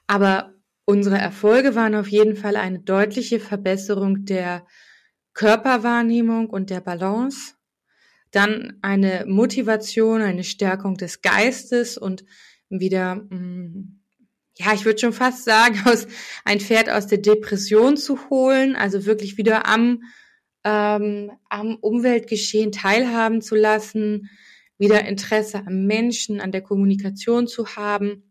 Aber 0.08 0.53
unsere 0.86 1.17
Erfolge 1.17 1.75
waren 1.75 1.95
auf 1.95 2.08
jeden 2.08 2.38
Fall 2.38 2.56
eine 2.56 2.80
deutliche 2.80 3.39
Verbesserung 3.39 4.25
der 4.25 4.65
Körperwahrnehmung 5.34 6.49
und 6.49 6.69
der 6.69 6.82
Balance. 6.82 7.56
Dann 8.31 8.77
eine 8.81 9.25
Motivation, 9.27 10.21
eine 10.21 10.43
Stärkung 10.43 10.97
des 10.97 11.21
Geistes 11.21 11.97
und 11.97 12.25
wieder, 12.69 13.25
hm, 13.29 14.01
ja, 14.55 14.73
ich 14.73 14.85
würde 14.85 14.99
schon 14.99 15.13
fast 15.13 15.45
sagen, 15.45 15.81
aus 15.85 16.07
ein 16.45 16.59
Pferd 16.59 16.89
aus 16.89 17.07
der 17.07 17.19
Depression 17.19 17.97
zu 17.97 18.29
holen, 18.29 18.75
also 18.75 19.05
wirklich 19.05 19.37
wieder 19.37 19.67
am, 19.67 20.03
ähm, 20.63 21.31
am 21.49 21.75
Umweltgeschehen 21.75 22.71
teilhaben 22.71 23.41
zu 23.41 23.55
lassen, 23.55 24.29
wieder 24.77 25.05
Interesse 25.05 25.65
am 25.65 25.85
Menschen, 25.85 26.41
an 26.41 26.51
der 26.51 26.61
Kommunikation 26.61 27.47
zu 27.47 27.75
haben. 27.75 28.23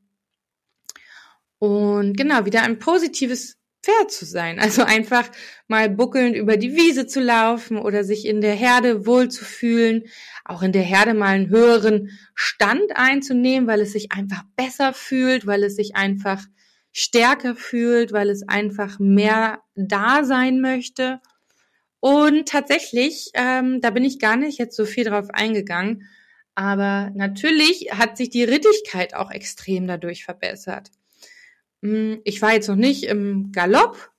Und 1.58 2.16
genau, 2.16 2.44
wieder 2.44 2.62
ein 2.62 2.78
positives 2.78 3.56
Pferd 3.86 4.10
zu 4.10 4.24
sein. 4.24 4.58
Also 4.58 4.82
einfach 4.82 5.30
mal 5.68 5.88
buckelnd 5.88 6.34
über 6.34 6.56
die 6.56 6.74
Wiese 6.74 7.06
zu 7.06 7.20
laufen 7.20 7.78
oder 7.78 8.02
sich 8.02 8.26
in 8.26 8.40
der 8.40 8.54
Herde 8.54 9.06
wohlzufühlen, 9.06 10.04
auch 10.44 10.62
in 10.62 10.72
der 10.72 10.82
Herde 10.82 11.14
mal 11.14 11.34
einen 11.34 11.50
höheren 11.50 12.10
Stand 12.34 12.96
einzunehmen, 12.96 13.68
weil 13.68 13.80
es 13.80 13.92
sich 13.92 14.10
einfach 14.10 14.42
besser 14.56 14.92
fühlt, 14.92 15.46
weil 15.46 15.62
es 15.62 15.76
sich 15.76 15.94
einfach 15.94 16.42
stärker 16.92 17.54
fühlt, 17.54 18.12
weil 18.12 18.28
es 18.28 18.48
einfach 18.48 18.98
mehr 18.98 19.60
da 19.76 20.24
sein 20.24 20.60
möchte. 20.60 21.20
Und 22.00 22.48
tatsächlich, 22.48 23.30
ähm, 23.34 23.80
da 23.80 23.90
bin 23.90 24.04
ich 24.04 24.18
gar 24.18 24.36
nicht 24.36 24.58
jetzt 24.58 24.76
so 24.76 24.84
viel 24.84 25.04
drauf 25.04 25.28
eingegangen, 25.30 26.08
aber 26.56 27.12
natürlich 27.14 27.90
hat 27.92 28.16
sich 28.16 28.30
die 28.30 28.44
Rittigkeit 28.44 29.14
auch 29.14 29.30
extrem 29.30 29.86
dadurch 29.86 30.24
verbessert. 30.24 30.90
Hm, 31.82 32.20
ich 32.24 32.42
war 32.42 32.52
jetzt 32.52 32.68
noch 32.68 32.76
nicht 32.76 33.04
im 33.04 33.52
Galopp. 33.52 34.10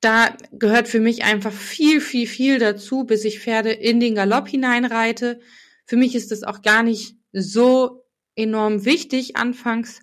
Da 0.00 0.36
gehört 0.52 0.88
für 0.88 1.00
mich 1.00 1.24
einfach 1.24 1.52
viel, 1.52 2.00
viel, 2.00 2.26
viel 2.26 2.58
dazu, 2.58 3.04
bis 3.04 3.24
ich 3.24 3.40
Pferde 3.40 3.72
in 3.72 3.98
den 3.98 4.14
Galopp 4.14 4.48
hineinreite. 4.48 5.40
Für 5.86 5.96
mich 5.96 6.14
ist 6.14 6.30
das 6.30 6.42
auch 6.42 6.62
gar 6.62 6.82
nicht 6.82 7.16
so 7.32 8.04
enorm 8.34 8.84
wichtig 8.84 9.36
anfangs, 9.36 10.00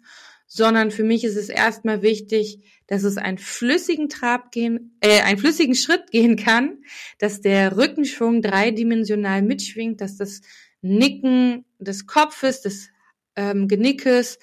sondern 0.47 0.91
für 0.91 1.03
mich 1.03 1.23
ist 1.23 1.35
es 1.35 1.49
erstmal 1.49 2.01
wichtig, 2.01 2.59
dass 2.87 3.03
es 3.03 3.17
einen 3.17 3.37
flüssigen 3.37 4.09
Trab 4.09 4.51
gehen, 4.51 4.97
äh, 4.99 5.21
einen 5.21 5.39
flüssigen 5.39 5.75
Schritt 5.75 6.11
gehen 6.11 6.35
kann, 6.35 6.83
dass 7.17 7.41
der 7.41 7.77
Rückenschwung 7.77 8.41
dreidimensional 8.41 9.41
mitschwingt, 9.41 10.01
dass 10.01 10.17
das 10.17 10.41
Nicken 10.81 11.65
des 11.79 12.07
Kopfes, 12.07 12.61
des 12.61 12.89
ähm, 13.35 13.67
Genickes, 13.67 14.37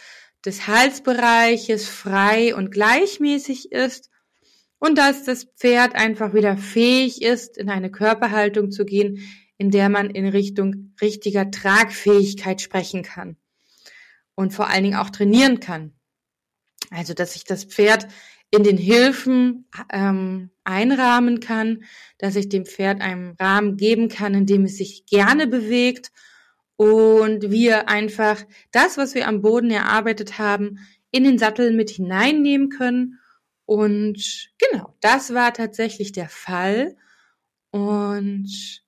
des 0.45 0.67
Halsbereiches 0.67 1.89
frei 1.89 2.55
und 2.55 2.71
gleichmäßig 2.71 3.73
ist 3.73 4.11
und 4.79 4.97
dass 4.97 5.25
das 5.25 5.45
Pferd 5.57 5.95
einfach 5.95 6.35
wieder 6.35 6.57
fähig 6.57 7.23
ist, 7.23 7.59
in 7.59 7.69
eine 7.69 7.91
Körperhaltung 7.91 8.71
zu 8.71 8.85
gehen, 8.85 9.23
in 9.59 9.71
der 9.71 9.91
man 9.91 10.11
in 10.11 10.27
Richtung 10.27 10.95
richtiger 11.01 11.51
Tragfähigkeit 11.51 12.63
sprechen 12.63 13.03
kann 13.03 13.37
und 14.35 14.55
vor 14.55 14.69
allen 14.69 14.85
Dingen 14.85 14.97
auch 14.97 15.11
trainieren 15.11 15.61
kann. 15.61 15.93
Also, 16.91 17.13
dass 17.13 17.35
sich 17.35 17.45
das 17.45 17.65
Pferd 17.65 18.09
in 18.51 18.65
den 18.65 18.79
Hilfen 18.79 19.69
ähm, 19.93 20.51
einrahmen 20.65 21.41
kann, 21.41 21.85
dass 22.19 22.35
ich 22.35 22.49
dem 22.49 22.65
Pferd 22.65 23.01
einen 23.01 23.37
Rahmen 23.39 23.77
geben 23.77 24.09
kann, 24.09 24.35
in 24.35 24.47
dem 24.47 24.65
es 24.65 24.79
sich 24.79 25.07
gerne 25.07 25.47
bewegt 25.47 26.11
und 26.81 27.51
wir 27.51 27.91
einfach 27.91 28.43
das, 28.71 28.97
was 28.97 29.15
wir 29.15 29.29
am 29.29 29.43
Boden 29.43 29.71
erarbeitet 29.71 30.39
haben, 30.39 30.79
in 31.11 31.25
den 31.25 31.37
Sattel 31.37 31.75
mit 31.75 31.91
hineinnehmen 31.91 32.71
können. 32.71 33.19
Und 33.67 34.51
genau, 34.57 34.97
das 35.03 35.35
war 35.35 35.53
tatsächlich 35.53 36.13
der 36.13 36.31
Fall. 36.31 36.97
Und 37.71 38.83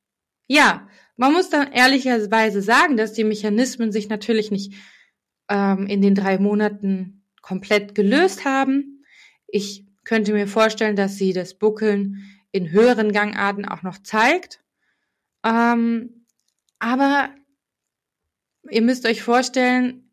ja, 0.47 0.89
man 1.19 1.35
muss 1.35 1.51
dann 1.51 1.71
ehrlicherweise 1.71 2.63
sagen, 2.63 2.97
dass 2.97 3.13
die 3.13 3.25
Mechanismen 3.25 3.93
sich 3.93 4.09
natürlich 4.09 4.51
nicht 4.51 4.73
ähm, 5.51 5.87
in 5.87 6.01
den 6.01 6.15
drei 6.15 6.39
Monaten 6.39 7.27
komplett 7.43 7.95
gelöst 7.95 8.47
haben. 8.47 9.05
Ich 9.49 9.85
könnte 10.05 10.33
mir 10.33 10.49
vorstellen, 10.49 10.97
dass 10.97 11.17
sie 11.17 11.35
das 11.35 11.59
Buckeln 11.59 12.25
in 12.53 12.71
höheren 12.71 13.13
Gangarten 13.13 13.67
auch 13.67 13.83
noch 13.83 13.99
zeigt. 13.99 14.65
Ähm, 15.45 16.25
aber 16.79 17.29
ihr 18.71 18.83
müsst 18.83 19.07
euch 19.07 19.23
vorstellen, 19.23 20.11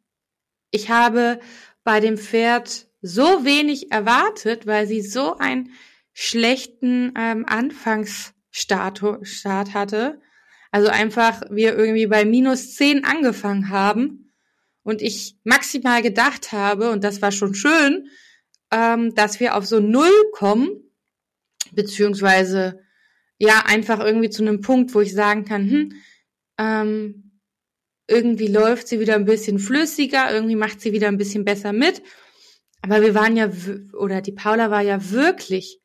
ich 0.72 0.90
habe 0.90 1.40
bei 1.84 2.00
dem 2.00 2.18
Pferd 2.18 2.88
so 3.02 3.46
wenig 3.46 3.92
erwartet, 3.92 4.68
weil 4.68 4.88
sie 4.88 5.02
so 5.02 5.38
einen 5.38 5.72
schlechten 6.14 7.14
ähm, 7.18 7.46
Anfangsstart 7.48 9.04
Start 9.22 9.74
hatte. 9.74 10.22
Also 10.72 10.90
einfach 10.90 11.42
wir 11.50 11.76
irgendwie 11.78 12.08
bei 12.08 12.26
minus 12.26 12.76
zehn 12.76 13.04
angefangen 13.06 13.70
haben 13.70 14.32
und 14.84 15.02
ich 15.02 15.38
maximal 15.44 16.02
gedacht 16.02 16.52
habe, 16.52 16.92
und 16.92 17.04
das 17.04 17.22
war 17.22 17.32
schon 17.32 17.56
schön, 17.56 18.10
ähm, 18.72 19.16
dass 19.16 19.40
wir 19.40 19.56
auf 19.56 19.66
so 19.66 19.80
null 19.80 20.12
kommen, 20.34 20.70
beziehungsweise 21.72 22.80
ja 23.38 23.64
einfach 23.66 24.00
irgendwie 24.00 24.30
zu 24.30 24.44
einem 24.44 24.62
Punkt, 24.62 24.94
wo 24.94 25.02
ich 25.02 25.14
sagen 25.14 25.46
kann, 25.46 25.70
hm, 25.70 25.94
ähm, 26.58 27.29
irgendwie 28.10 28.48
läuft 28.48 28.88
sie 28.88 29.00
wieder 29.00 29.15
ein 29.15 29.26
bisschen 29.26 29.60
flüssiger, 29.60 30.34
irgendwie 30.34 30.56
macht 30.56 30.82
sie 30.82 30.91
wieder 30.91 31.08
ein 31.08 31.17
bisschen 31.17 31.45
besser 31.45 31.74
mit. 31.74 32.02
Aber 32.82 33.02
wir 33.02 33.13
waren 33.13 33.38
ja, 33.38 33.52
oder 33.93 34.22
die 34.22 34.32
Paula 34.32 34.72
war 34.72 34.82
ja 34.82 35.12
wirklich 35.12 35.80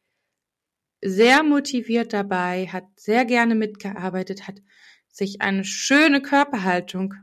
sehr 1.03 1.43
motiviert 1.43 2.13
dabei, 2.13 2.67
hat 2.69 2.85
sehr 2.97 3.25
gerne 3.25 3.55
mitgearbeitet, 3.55 4.49
hat 4.49 4.63
sich 5.09 5.43
eine 5.43 5.65
schöne 5.65 6.23
Körperhaltung 6.23 7.15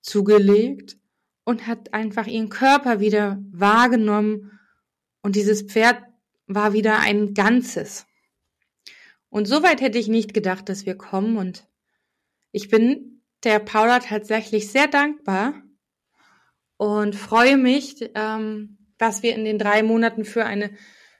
zugelegt 0.00 0.96
und 1.44 1.66
hat 1.66 1.92
einfach 1.92 2.26
ihren 2.26 2.48
Körper 2.48 3.00
wieder 3.00 3.42
wahrgenommen 3.50 4.58
und 5.22 5.36
dieses 5.36 5.62
Pferd 5.62 6.02
war 6.46 6.72
wieder 6.72 7.00
ein 7.00 7.34
Ganzes. 7.34 8.06
Und 9.28 9.46
so 9.46 9.62
weit 9.62 9.80
hätte 9.80 9.98
ich 9.98 10.08
nicht 10.08 10.34
gedacht, 10.34 10.68
dass 10.68 10.86
wir 10.86 10.96
kommen 10.96 11.36
und 11.36 11.66
ich 12.50 12.68
bin 12.68 13.11
der 13.44 13.58
Paula 13.58 13.98
tatsächlich 13.98 14.70
sehr 14.70 14.86
dankbar 14.86 15.54
und 16.76 17.14
freue 17.14 17.56
mich, 17.56 18.10
ähm, 18.14 18.78
was 18.98 19.22
wir 19.22 19.34
in 19.34 19.44
den 19.44 19.58
drei 19.58 19.82
Monaten 19.82 20.24
für 20.24 20.44
eine 20.44 20.70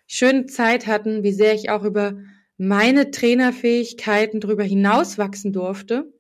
schöne 0.07 0.47
Zeit 0.47 0.87
hatten, 0.87 1.23
wie 1.23 1.33
sehr 1.33 1.55
ich 1.55 1.71
auch 1.71 1.85
über 1.85 2.19
meine 2.57 3.11
Trainerfähigkeiten 3.11 4.41
darüber 4.41 4.63
hinaus 4.63 5.19
wachsen 5.19 5.53
durfte 5.53 6.13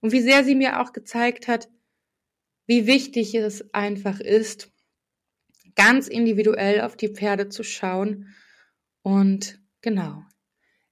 und 0.00 0.12
wie 0.12 0.20
sehr 0.20 0.44
sie 0.44 0.54
mir 0.54 0.80
auch 0.80 0.92
gezeigt 0.92 1.48
hat, 1.48 1.68
wie 2.66 2.86
wichtig 2.86 3.34
es 3.34 3.74
einfach 3.74 4.20
ist, 4.20 4.70
ganz 5.74 6.06
individuell 6.06 6.82
auf 6.82 6.96
die 6.96 7.08
Pferde 7.08 7.48
zu 7.48 7.64
schauen. 7.64 8.28
Und 9.02 9.58
genau 9.80 10.22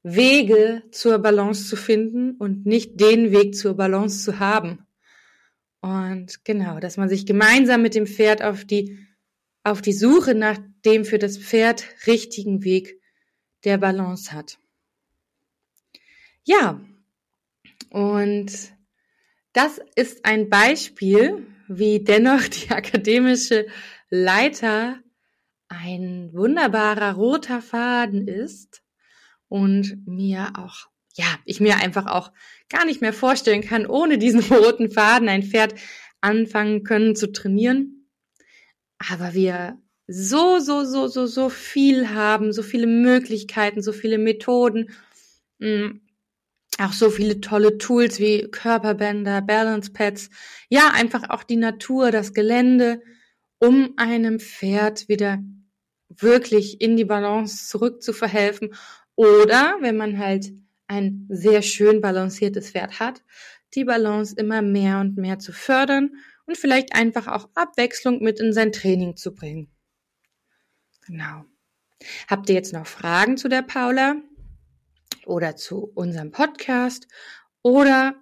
Wege 0.02 0.82
zur 0.90 1.18
Balance 1.18 1.68
zu 1.68 1.76
finden 1.76 2.36
und 2.36 2.66
nicht 2.66 3.00
den 3.00 3.32
Weg 3.32 3.56
zur 3.56 3.74
Balance 3.74 4.24
zu 4.24 4.38
haben. 4.38 4.86
Und 5.80 6.44
genau, 6.44 6.80
dass 6.80 6.96
man 6.96 7.08
sich 7.08 7.26
gemeinsam 7.26 7.82
mit 7.82 7.94
dem 7.94 8.06
Pferd 8.06 8.42
auf 8.42 8.64
die 8.64 8.98
auf 9.64 9.82
die 9.82 9.92
Suche 9.92 10.34
nach 10.34 10.58
dem 10.84 11.04
für 11.04 11.18
das 11.18 11.36
Pferd 11.36 11.84
richtigen 12.06 12.64
Weg 12.64 13.00
der 13.64 13.78
Balance 13.78 14.32
hat. 14.32 14.58
Ja, 16.44 16.80
und 17.90 18.50
das 19.52 19.80
ist 19.94 20.24
ein 20.24 20.48
Beispiel, 20.48 21.46
wie 21.68 22.00
dennoch 22.00 22.48
die 22.48 22.70
akademische 22.70 23.66
Leiter 24.08 24.98
ein 25.68 26.30
wunderbarer 26.32 27.12
roter 27.14 27.60
Faden 27.60 28.26
ist 28.26 28.82
und 29.48 30.06
mir 30.06 30.52
auch, 30.56 30.88
ja, 31.14 31.26
ich 31.44 31.60
mir 31.60 31.76
einfach 31.76 32.06
auch 32.06 32.32
gar 32.68 32.84
nicht 32.84 33.00
mehr 33.00 33.12
vorstellen 33.12 33.62
kann, 33.62 33.86
ohne 33.86 34.18
diesen 34.18 34.40
roten 34.52 34.90
Faden 34.90 35.28
ein 35.28 35.42
Pferd 35.42 35.74
anfangen 36.20 36.84
können 36.84 37.16
zu 37.16 37.32
trainieren 37.32 37.98
aber 38.98 39.34
wir 39.34 39.80
so, 40.06 40.58
so, 40.58 40.84
so, 40.84 41.06
so, 41.06 41.26
so 41.26 41.48
viel 41.48 42.10
haben, 42.10 42.52
so 42.52 42.62
viele 42.62 42.86
Möglichkeiten, 42.86 43.82
so 43.82 43.92
viele 43.92 44.18
Methoden, 44.18 44.90
mm, 45.58 46.00
auch 46.78 46.92
so 46.92 47.10
viele 47.10 47.40
tolle 47.40 47.78
Tools 47.78 48.18
wie 48.18 48.48
Körperbänder, 48.50 49.42
Balance 49.42 49.92
Pads, 49.92 50.30
ja, 50.68 50.90
einfach 50.92 51.30
auch 51.30 51.42
die 51.42 51.56
Natur, 51.56 52.10
das 52.10 52.32
Gelände, 52.32 53.02
um 53.58 53.94
einem 53.96 54.40
Pferd 54.40 55.08
wieder 55.08 55.38
wirklich 56.08 56.80
in 56.80 56.96
die 56.96 57.04
Balance 57.04 57.68
zurück 57.68 58.02
zu 58.02 58.12
verhelfen. 58.12 58.74
Oder 59.18 59.78
wenn 59.80 59.96
man 59.96 60.16
halt 60.16 60.52
ein 60.86 61.26
sehr 61.28 61.62
schön 61.62 62.00
balanciertes 62.00 62.70
Pferd 62.70 63.00
hat, 63.00 63.24
die 63.74 63.82
Balance 63.82 64.36
immer 64.36 64.62
mehr 64.62 65.00
und 65.00 65.16
mehr 65.16 65.40
zu 65.40 65.52
fördern 65.52 66.12
und 66.46 66.56
vielleicht 66.56 66.94
einfach 66.94 67.26
auch 67.26 67.48
Abwechslung 67.56 68.22
mit 68.22 68.38
in 68.38 68.52
sein 68.52 68.70
Training 68.70 69.16
zu 69.16 69.34
bringen. 69.34 69.74
Genau. 71.04 71.44
Habt 72.28 72.48
ihr 72.48 72.54
jetzt 72.54 72.72
noch 72.72 72.86
Fragen 72.86 73.36
zu 73.36 73.48
der 73.48 73.62
Paula 73.62 74.22
oder 75.26 75.56
zu 75.56 75.90
unserem 75.96 76.30
Podcast 76.30 77.08
oder 77.62 78.14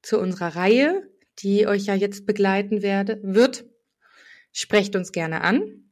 zu 0.00 0.20
unserer 0.20 0.54
Reihe, 0.54 1.10
die 1.40 1.66
euch 1.66 1.86
ja 1.86 1.96
jetzt 1.96 2.24
begleiten 2.24 2.82
werde, 2.82 3.18
wird? 3.24 3.64
Sprecht 4.52 4.94
uns 4.94 5.10
gerne 5.10 5.40
an. 5.40 5.85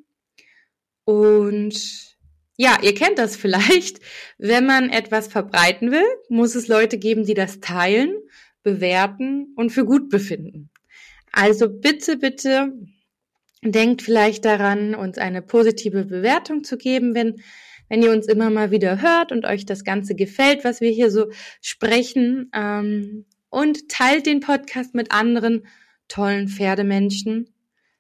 Und 1.06 2.13
ja, 2.58 2.78
ihr 2.82 2.94
kennt 2.94 3.18
das 3.18 3.36
vielleicht. 3.36 4.00
Wenn 4.38 4.66
man 4.66 4.90
etwas 4.90 5.28
verbreiten 5.28 5.92
will, 5.92 6.06
muss 6.30 6.56
es 6.56 6.68
Leute 6.68 6.98
geben, 6.98 7.26
die 7.26 7.34
das 7.34 7.60
teilen, 7.60 8.16
bewerten 8.62 9.54
und 9.56 9.72
für 9.72 9.86
gut 9.86 10.10
befinden. 10.10 10.70
Also 11.32 11.68
bitte, 11.70 12.18
bitte 12.18 12.74
denkt 13.64 14.02
vielleicht 14.02 14.46
daran, 14.46 14.94
uns 14.94 15.18
eine 15.18 15.42
positive 15.42 16.06
Bewertung 16.06 16.64
zu 16.64 16.78
geben, 16.78 17.16
wenn 17.16 17.42
wenn 17.90 18.02
ihr 18.02 18.12
uns 18.12 18.28
immer 18.28 18.50
mal 18.50 18.72
wieder 18.72 19.02
hört 19.02 19.32
und 19.32 19.46
euch 19.46 19.68
das 19.68 19.84
Ganze 19.84 20.16
gefällt, 20.16 20.64
was 20.64 20.82
wir 20.82 20.90
hier 20.90 21.12
so 21.12 21.28
sprechen. 21.62 22.50
Ähm, 22.52 23.26
und 23.50 23.88
teilt 23.88 24.26
den 24.26 24.40
Podcast 24.40 24.96
mit 24.96 25.12
anderen 25.12 25.68
tollen 26.08 26.48
Pferdemenschen, 26.48 27.54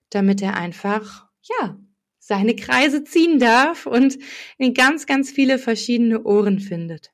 damit 0.09 0.41
er 0.41 0.57
einfach, 0.57 1.27
ja, 1.43 1.77
seine 2.25 2.55
Kreise 2.55 3.03
ziehen 3.03 3.37
darf 3.37 3.85
und 3.85 4.17
in 4.57 4.73
ganz, 4.73 5.05
ganz 5.05 5.29
viele 5.29 5.59
verschiedene 5.59 6.23
Ohren 6.23 6.59
findet. 6.59 7.11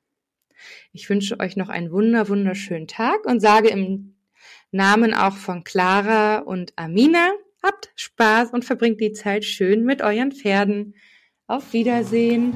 Ich 0.92 1.10
wünsche 1.10 1.40
euch 1.40 1.56
noch 1.56 1.68
einen 1.68 1.90
wunder, 1.90 2.28
wunderschönen 2.28 2.86
Tag 2.86 3.24
und 3.26 3.40
sage 3.40 3.70
im 3.70 4.14
Namen 4.70 5.12
auch 5.12 5.36
von 5.36 5.64
Clara 5.64 6.38
und 6.38 6.72
Amina, 6.76 7.32
habt 7.60 7.90
Spaß 7.96 8.52
und 8.52 8.64
verbringt 8.64 9.00
die 9.00 9.12
Zeit 9.12 9.44
schön 9.44 9.84
mit 9.84 10.00
euren 10.00 10.30
Pferden. 10.30 10.94
Auf 11.48 11.72
Wiedersehen. 11.72 12.52